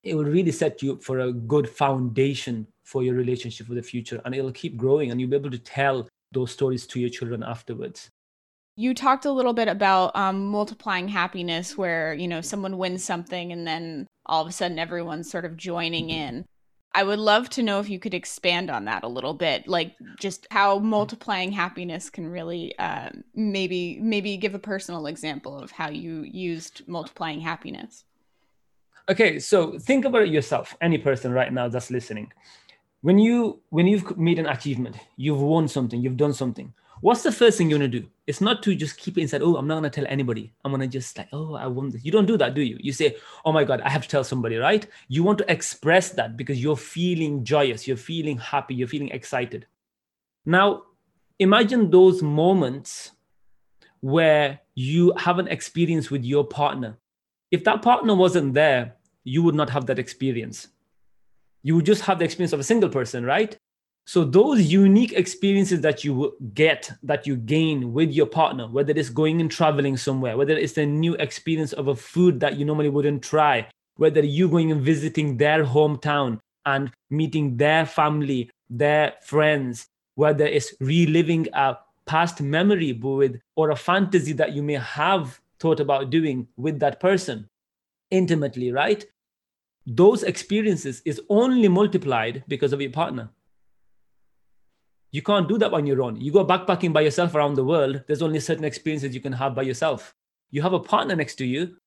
it 0.05 0.15
will 0.15 0.23
really 0.23 0.51
set 0.51 0.81
you 0.81 0.93
up 0.93 1.03
for 1.03 1.19
a 1.19 1.33
good 1.33 1.67
foundation 1.67 2.67
for 2.83 3.03
your 3.03 3.15
relationship 3.15 3.65
for 3.67 3.73
the 3.73 3.81
future 3.81 4.21
and 4.23 4.35
it'll 4.35 4.51
keep 4.51 4.77
growing 4.77 5.11
and 5.11 5.19
you'll 5.19 5.29
be 5.29 5.35
able 5.35 5.49
to 5.49 5.59
tell 5.59 6.07
those 6.31 6.51
stories 6.51 6.85
to 6.85 6.99
your 6.99 7.09
children 7.09 7.43
afterwards. 7.43 8.09
You 8.77 8.93
talked 8.93 9.25
a 9.25 9.31
little 9.31 9.53
bit 9.53 9.67
about 9.67 10.15
um, 10.15 10.45
multiplying 10.47 11.07
happiness 11.07 11.77
where 11.77 12.13
you 12.13 12.27
know 12.27 12.41
someone 12.41 12.77
wins 12.77 13.03
something 13.03 13.51
and 13.51 13.65
then 13.65 14.05
all 14.27 14.43
of 14.43 14.47
a 14.47 14.51
sudden 14.51 14.77
everyone's 14.77 15.29
sort 15.29 15.45
of 15.45 15.57
joining 15.57 16.09
in. 16.11 16.45
I 16.93 17.03
would 17.03 17.19
love 17.19 17.49
to 17.51 17.63
know 17.63 17.79
if 17.79 17.89
you 17.89 17.99
could 17.99 18.13
expand 18.13 18.69
on 18.69 18.85
that 18.85 19.03
a 19.03 19.09
little 19.09 19.33
bit 19.33 19.67
like 19.67 19.95
just 20.19 20.47
how 20.51 20.79
multiplying 20.79 21.51
happiness 21.51 22.09
can 22.09 22.29
really 22.29 22.77
uh, 22.77 23.09
maybe 23.33 23.97
maybe 24.01 24.37
give 24.37 24.53
a 24.53 24.59
personal 24.59 25.07
example 25.07 25.57
of 25.57 25.71
how 25.71 25.89
you 25.89 26.21
used 26.21 26.87
multiplying 26.87 27.41
happiness 27.41 28.05
okay 29.09 29.39
so 29.39 29.77
think 29.77 30.05
about 30.05 30.29
yourself 30.29 30.75
any 30.81 30.97
person 30.97 31.31
right 31.31 31.53
now 31.53 31.67
that's 31.67 31.91
listening. 31.91 32.31
When 33.01 33.19
you 33.19 33.61
when 33.69 33.85
you've 33.85 34.17
made 34.17 34.39
an 34.39 34.47
achievement 34.47 34.95
you've 35.15 35.41
won 35.41 35.67
something 35.67 36.01
you've 36.01 36.17
done 36.17 36.33
something 36.33 36.73
what's 37.01 37.21
the 37.21 37.31
first 37.31 37.57
thing 37.57 37.69
you 37.69 37.77
want 37.77 37.91
to 37.91 37.99
do? 37.99 38.07
It's 38.25 38.41
not 38.41 38.63
to 38.63 38.73
just 38.73 38.97
keep 38.97 39.17
it 39.17 39.21
inside 39.21 39.43
oh 39.43 39.57
i'm 39.57 39.67
not 39.67 39.75
going 39.75 39.91
to 39.91 40.01
tell 40.01 40.07
anybody. 40.09 40.53
I'm 40.63 40.71
going 40.71 40.81
to 40.81 40.87
just 40.87 41.17
like 41.17 41.27
oh 41.33 41.53
i 41.53 41.67
won 41.67 41.89
this. 41.89 42.03
You 42.03 42.11
don't 42.11 42.25
do 42.25 42.37
that 42.37 42.55
do 42.55 42.61
you? 42.61 42.77
You 42.79 42.93
say 42.93 43.17
oh 43.45 43.51
my 43.51 43.63
god 43.63 43.81
i 43.81 43.89
have 43.89 44.01
to 44.03 44.09
tell 44.09 44.23
somebody 44.23 44.57
right? 44.57 44.87
You 45.07 45.23
want 45.23 45.37
to 45.39 45.51
express 45.51 46.09
that 46.11 46.35
because 46.35 46.61
you're 46.61 46.77
feeling 46.77 47.43
joyous 47.43 47.87
you're 47.87 47.97
feeling 47.97 48.37
happy 48.37 48.73
you're 48.73 48.87
feeling 48.87 49.09
excited. 49.09 49.67
Now 50.45 50.83
imagine 51.37 51.91
those 51.91 52.23
moments 52.23 53.11
where 53.99 54.61
you 54.73 55.13
have 55.17 55.39
an 55.39 55.47
experience 55.47 56.11
with 56.11 56.23
your 56.23 56.43
partner 56.43 56.97
if 57.51 57.63
that 57.63 57.81
partner 57.81 58.15
wasn't 58.15 58.53
there 58.53 58.95
you 59.23 59.41
would 59.41 59.55
not 59.55 59.69
have 59.69 59.85
that 59.85 59.99
experience 59.99 60.67
you 61.65 61.75
would 61.75 61.85
just 61.85 62.03
have 62.03 62.19
the 62.19 62.25
experience 62.25 62.53
of 62.53 62.59
a 62.59 62.63
single 62.63 62.89
person, 62.89 63.25
right? 63.25 63.57
So 64.05 64.23
those 64.23 64.71
unique 64.71 65.13
experiences 65.13 65.81
that 65.81 66.03
you 66.03 66.37
get, 66.53 66.91
that 67.01 67.25
you 67.25 67.35
gain 67.37 67.91
with 67.91 68.11
your 68.11 68.27
partner, 68.27 68.67
whether 68.67 68.93
it's 68.95 69.09
going 69.09 69.41
and 69.41 69.49
traveling 69.49 69.97
somewhere, 69.97 70.37
whether 70.37 70.55
it's 70.55 70.77
a 70.77 70.85
new 70.85 71.15
experience 71.15 71.73
of 71.73 71.87
a 71.87 71.95
food 71.95 72.39
that 72.41 72.57
you 72.57 72.65
normally 72.65 72.89
wouldn't 72.89 73.23
try, 73.23 73.67
whether 73.95 74.23
you 74.23 74.47
going 74.47 74.71
and 74.71 74.83
visiting 74.83 75.37
their 75.37 75.65
hometown 75.65 76.39
and 76.67 76.91
meeting 77.09 77.57
their 77.57 77.83
family, 77.87 78.51
their 78.69 79.15
friends, 79.23 79.87
whether 80.13 80.45
it's 80.45 80.71
reliving 80.79 81.47
a 81.53 81.79
past 82.05 82.41
memory 82.41 82.93
with 82.93 83.41
or 83.55 83.71
a 83.71 83.75
fantasy 83.75 84.33
that 84.33 84.53
you 84.53 84.61
may 84.61 84.73
have 84.75 85.41
thought 85.59 85.79
about 85.79 86.09
doing 86.09 86.47
with 86.57 86.79
that 86.79 86.99
person 86.99 87.49
intimately, 88.11 88.71
right? 88.71 89.05
those 89.85 90.23
experiences 90.23 91.01
is 91.05 91.21
only 91.29 91.67
multiplied 91.67 92.43
because 92.47 92.73
of 92.73 92.81
your 92.81 92.91
partner. 92.91 93.29
You 95.11 95.21
can't 95.21 95.47
do 95.47 95.57
that 95.59 95.73
on 95.73 95.85
your 95.85 96.01
own. 96.01 96.19
You 96.19 96.31
go 96.31 96.45
backpacking 96.45 96.91
by 96.91 97.01
yourself 97.01 97.35
around 97.35 97.53
the 97.53 97.63
world, 97.63 98.03
there's 98.07 98.21
only 98.21 98.39
certain 98.39 98.65
experiences 98.65 99.13
you 99.13 99.21
can 99.21 99.33
have 99.33 99.55
by 99.55 99.61
yourself. 99.61 100.13
You 100.51 100.61
have 100.61 100.73
a 100.73 100.79
partner 100.79 101.15
next 101.15 101.35
to 101.35 101.45
you, 101.45 101.77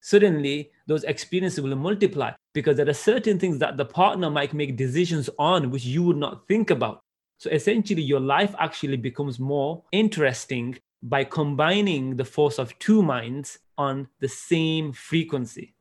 suddenly 0.00 0.70
those 0.86 1.04
experiences 1.04 1.60
will 1.60 1.74
multiply 1.74 2.32
because 2.54 2.76
there 2.76 2.88
are 2.88 2.94
certain 2.94 3.38
things 3.38 3.58
that 3.58 3.76
the 3.76 3.84
partner 3.84 4.30
might 4.30 4.54
make 4.54 4.76
decisions 4.76 5.28
on 5.38 5.70
which 5.70 5.84
you 5.84 6.02
would 6.02 6.16
not 6.16 6.46
think 6.46 6.70
about. 6.70 7.02
So 7.38 7.50
essentially, 7.50 8.02
your 8.02 8.20
life 8.20 8.54
actually 8.58 8.96
becomes 8.96 9.38
more 9.38 9.82
interesting 9.92 10.78
by 11.02 11.24
combining 11.24 12.16
the 12.16 12.24
force 12.24 12.58
of 12.58 12.78
two 12.78 13.02
minds 13.02 13.58
on 13.78 14.08
the 14.20 14.28
same 14.28 14.92
frequency. 14.92 15.74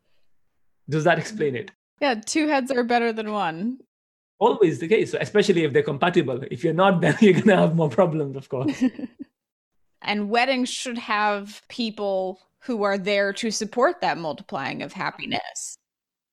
Does 0.90 1.04
that 1.06 1.18
explain 1.18 1.56
it? 1.56 1.72
Yeah, 2.00 2.16
two 2.16 2.48
heads 2.48 2.72
are 2.72 2.84
better 2.84 3.14
than 3.14 3.32
one. 3.32 3.80
Always 4.40 4.80
the 4.80 4.88
case, 4.88 5.16
especially 5.20 5.64
if 5.64 5.74
they're 5.74 5.82
compatible. 5.82 6.42
If 6.52 6.64
you're 6.64 6.74
not, 6.74 7.02
then 7.02 7.18
you're 7.22 7.34
going 7.34 7.48
to 7.48 7.58
have 7.58 7.76
more 7.76 7.90
problems, 7.90 8.36
of 8.36 8.50
course. 8.50 8.84
and 10.02 10.30
weddings 10.30 10.70
should 10.70 10.98
have 10.98 11.62
people 11.70 12.42
who 12.60 12.84
are 12.84 12.98
there 12.98 13.32
to 13.34 13.52
support 13.52 14.02
that 14.02 14.18
multiplying 14.18 14.82
of 14.82 14.92
happiness. 14.92 15.78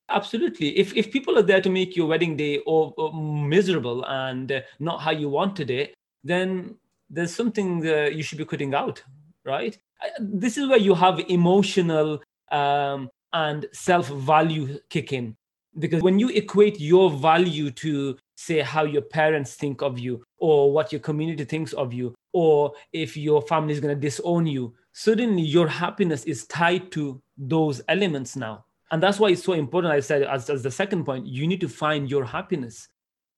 Absolutely. 0.09 0.77
If, 0.79 0.95
if 0.95 1.11
people 1.11 1.39
are 1.39 1.43
there 1.43 1.61
to 1.61 1.71
make 1.71 1.97
your 1.97 2.07
wedding 2.07 2.37
day 2.37 2.59
or, 2.67 2.93
or 2.97 3.15
miserable 3.15 4.05
and 4.07 4.63
not 4.79 5.01
how 5.01 5.11
you 5.11 5.29
wanted 5.29 5.71
it, 5.71 5.95
then 6.25 6.77
there's 7.13 7.35
something 7.35 7.85
you 7.85 8.23
should 8.23 8.39
be 8.39 8.45
cutting 8.45 8.75
out, 8.75 9.03
right? 9.45 9.79
This 10.19 10.57
is 10.59 10.69
where 10.69 10.79
you 10.79 10.95
have 10.95 11.21
emotional 11.29 12.21
um, 12.51 13.11
and 13.33 13.67
self 13.73 14.09
value 14.09 14.79
kick 14.89 15.13
in. 15.13 15.37
Because 15.79 16.03
when 16.03 16.19
you 16.19 16.29
equate 16.31 16.81
your 16.81 17.11
value 17.11 17.71
to, 17.71 18.19
say, 18.35 18.61
how 18.61 18.85
your 18.85 19.03
parents 19.03 19.55
think 19.55 19.81
of 19.81 19.99
you, 19.99 20.23
or 20.39 20.73
what 20.73 20.93
your 20.93 21.01
community 21.01 21.45
thinks 21.45 21.73
of 21.73 21.93
you, 21.95 22.15
or 22.33 22.73
if 22.93 23.17
your 23.17 23.41
family 23.43 23.73
is 23.73 23.81
going 23.81 23.95
to 23.95 24.01
disown 24.01 24.47
you, 24.47 24.75
suddenly 24.93 25.43
your 25.43 25.69
happiness 25.69 26.25
is 26.25 26.47
tied 26.47 26.91
to 26.93 27.23
those 27.39 27.81
elements 27.89 28.37
now. 28.37 28.65
And 28.91 29.03
that's 29.03 29.19
why 29.19 29.31
it's 29.31 29.43
so 29.43 29.55
important. 29.55 29.95
I 29.95 30.01
said, 30.01 30.23
as, 30.25 30.51
as 30.51 30.63
the 30.63 30.71
second 30.71 31.05
point, 31.05 31.27
you 31.27 31.47
need 31.47 31.63
to 31.63 31.69
find 31.69 32.11
your 32.11 32.27
happiness 32.27 32.89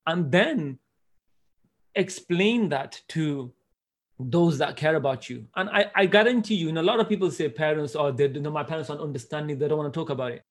and 0.07 0.33
then 0.33 0.81
explain 1.95 2.69
that 2.71 3.01
to 3.11 3.53
those 4.19 4.59
that 4.59 4.77
care 4.77 4.97
about 4.97 5.29
you. 5.29 5.47
And 5.57 5.69
I, 5.71 5.91
I 5.95 6.07
guarantee 6.07 6.55
you, 6.55 6.69
and 6.69 6.79
a 6.79 6.83
lot 6.83 7.01
of 7.01 7.09
people 7.09 7.31
say 7.31 7.49
parents 7.49 7.95
or 7.95 8.09
oh, 8.09 8.13
they, 8.13 8.29
you 8.29 8.41
know, 8.41 8.51
my 8.51 8.63
parents 8.63 8.91
aren't 8.91 9.03
understanding, 9.03 9.59
they 9.59 9.69
don't 9.69 9.79
want 9.79 9.93
to 9.93 9.99
talk 9.99 10.11
about 10.11 10.33
it. 10.33 10.45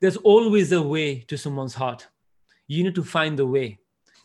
There's 0.00 0.16
always 0.18 0.72
a 0.72 0.82
way 0.82 1.20
to 1.20 1.36
someone's 1.36 1.74
heart. 1.74 2.08
You 2.66 2.84
need 2.84 2.94
to 2.94 3.04
find 3.04 3.38
the 3.38 3.46
way. 3.46 3.78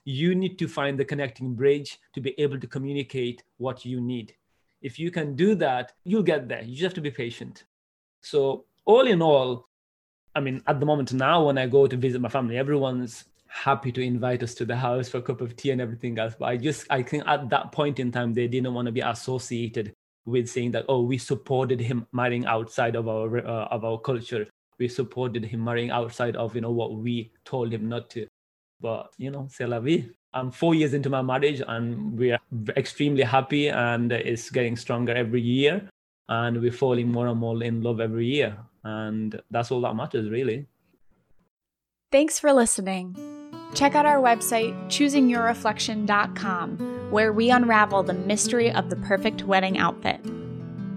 You 0.05 0.35
need 0.35 0.57
to 0.59 0.67
find 0.67 0.97
the 0.97 1.05
connecting 1.05 1.53
bridge 1.53 1.99
to 2.13 2.21
be 2.21 2.33
able 2.39 2.59
to 2.59 2.67
communicate 2.67 3.43
what 3.57 3.83
you 3.83 3.99
need. 3.99 4.33
If 4.81 4.99
you 4.99 5.11
can 5.11 5.35
do 5.35 5.53
that, 5.55 5.93
you'll 6.05 6.23
get 6.23 6.47
there. 6.47 6.61
You 6.61 6.71
just 6.71 6.83
have 6.83 6.93
to 6.93 7.01
be 7.01 7.11
patient. 7.11 7.65
So, 8.21 8.65
all 8.85 9.05
in 9.05 9.21
all, 9.21 9.67
I 10.33 10.39
mean, 10.39 10.61
at 10.65 10.79
the 10.79 10.85
moment 10.85 11.13
now, 11.13 11.45
when 11.45 11.57
I 11.57 11.67
go 11.67 11.87
to 11.87 11.97
visit 11.97 12.21
my 12.21 12.29
family, 12.29 12.57
everyone's 12.57 13.25
happy 13.49 13.91
to 13.91 14.01
invite 14.01 14.43
us 14.43 14.53
to 14.55 14.65
the 14.65 14.75
house 14.75 15.09
for 15.09 15.17
a 15.17 15.21
cup 15.21 15.41
of 15.41 15.55
tea 15.55 15.71
and 15.71 15.81
everything 15.81 16.17
else. 16.19 16.35
But 16.37 16.45
I 16.45 16.57
just, 16.57 16.85
I 16.89 17.01
think 17.03 17.23
at 17.27 17.49
that 17.49 17.71
point 17.71 17.99
in 17.99 18.11
time, 18.11 18.33
they 18.33 18.47
didn't 18.47 18.73
want 18.73 18.85
to 18.87 18.91
be 18.91 19.01
associated 19.01 19.93
with 20.25 20.47
saying 20.47 20.71
that, 20.71 20.85
oh, 20.89 21.01
we 21.01 21.17
supported 21.17 21.79
him 21.79 22.05
marrying 22.11 22.45
outside 22.45 22.95
of 22.95 23.07
our 23.07 23.39
uh, 23.39 23.67
of 23.71 23.83
our 23.85 23.97
culture. 23.97 24.45
We 24.77 24.87
supported 24.87 25.43
him 25.45 25.63
marrying 25.63 25.89
outside 25.89 26.35
of 26.35 26.53
you 26.53 26.61
know 26.61 26.71
what 26.71 26.95
we 26.95 27.31
told 27.45 27.73
him 27.73 27.89
not 27.89 28.09
to. 28.11 28.27
But 28.79 29.11
you 29.17 29.31
know, 29.31 29.47
c'est 29.49 29.65
la 29.65 29.79
vie. 29.79 30.03
I'm 30.33 30.51
four 30.51 30.75
years 30.75 30.93
into 30.93 31.09
my 31.09 31.21
marriage, 31.21 31.63
and 31.67 32.17
we 32.17 32.31
are 32.31 32.39
extremely 32.75 33.23
happy, 33.23 33.69
and 33.69 34.11
it's 34.11 34.51
getting 34.51 34.75
stronger 34.75 35.13
every 35.13 35.41
year, 35.41 35.89
and 36.29 36.61
we're 36.61 36.71
falling 36.71 37.11
more 37.11 37.27
and 37.27 37.39
more 37.39 37.63
in 37.63 37.81
love 37.81 37.99
every 37.99 38.27
year, 38.27 38.57
and 38.83 39.41
that's 39.49 39.71
all 39.71 39.81
that 39.81 39.95
matters, 39.95 40.29
really. 40.29 40.67
Thanks 42.11 42.39
for 42.39 42.53
listening. 42.53 43.36
Check 43.73 43.95
out 43.95 44.05
our 44.05 44.21
website, 44.21 44.73
choosingyourreflection.com, 44.87 47.11
where 47.11 47.33
we 47.33 47.51
unravel 47.51 48.03
the 48.03 48.13
mystery 48.13 48.71
of 48.71 48.89
the 48.89 48.95
perfect 48.97 49.43
wedding 49.43 49.77
outfit. 49.77 50.21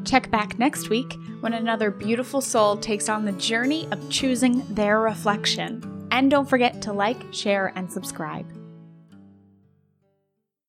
Check 0.04 0.30
back 0.30 0.59
next 0.59 0.88
week 0.88 1.14
when 1.40 1.52
another 1.52 1.90
beautiful 1.90 2.40
soul 2.40 2.76
takes 2.76 3.09
on 3.09 3.24
the 3.24 3.33
journey 3.33 3.88
of 3.90 4.11
choosing 4.11 4.62
their 4.74 5.00
reflection. 5.00 6.09
And 6.11 6.30
don't 6.30 6.48
forget 6.48 6.80
to 6.83 6.92
like, 6.92 7.20
share, 7.33 7.72
and 7.76 7.92
subscribe. 7.92 8.46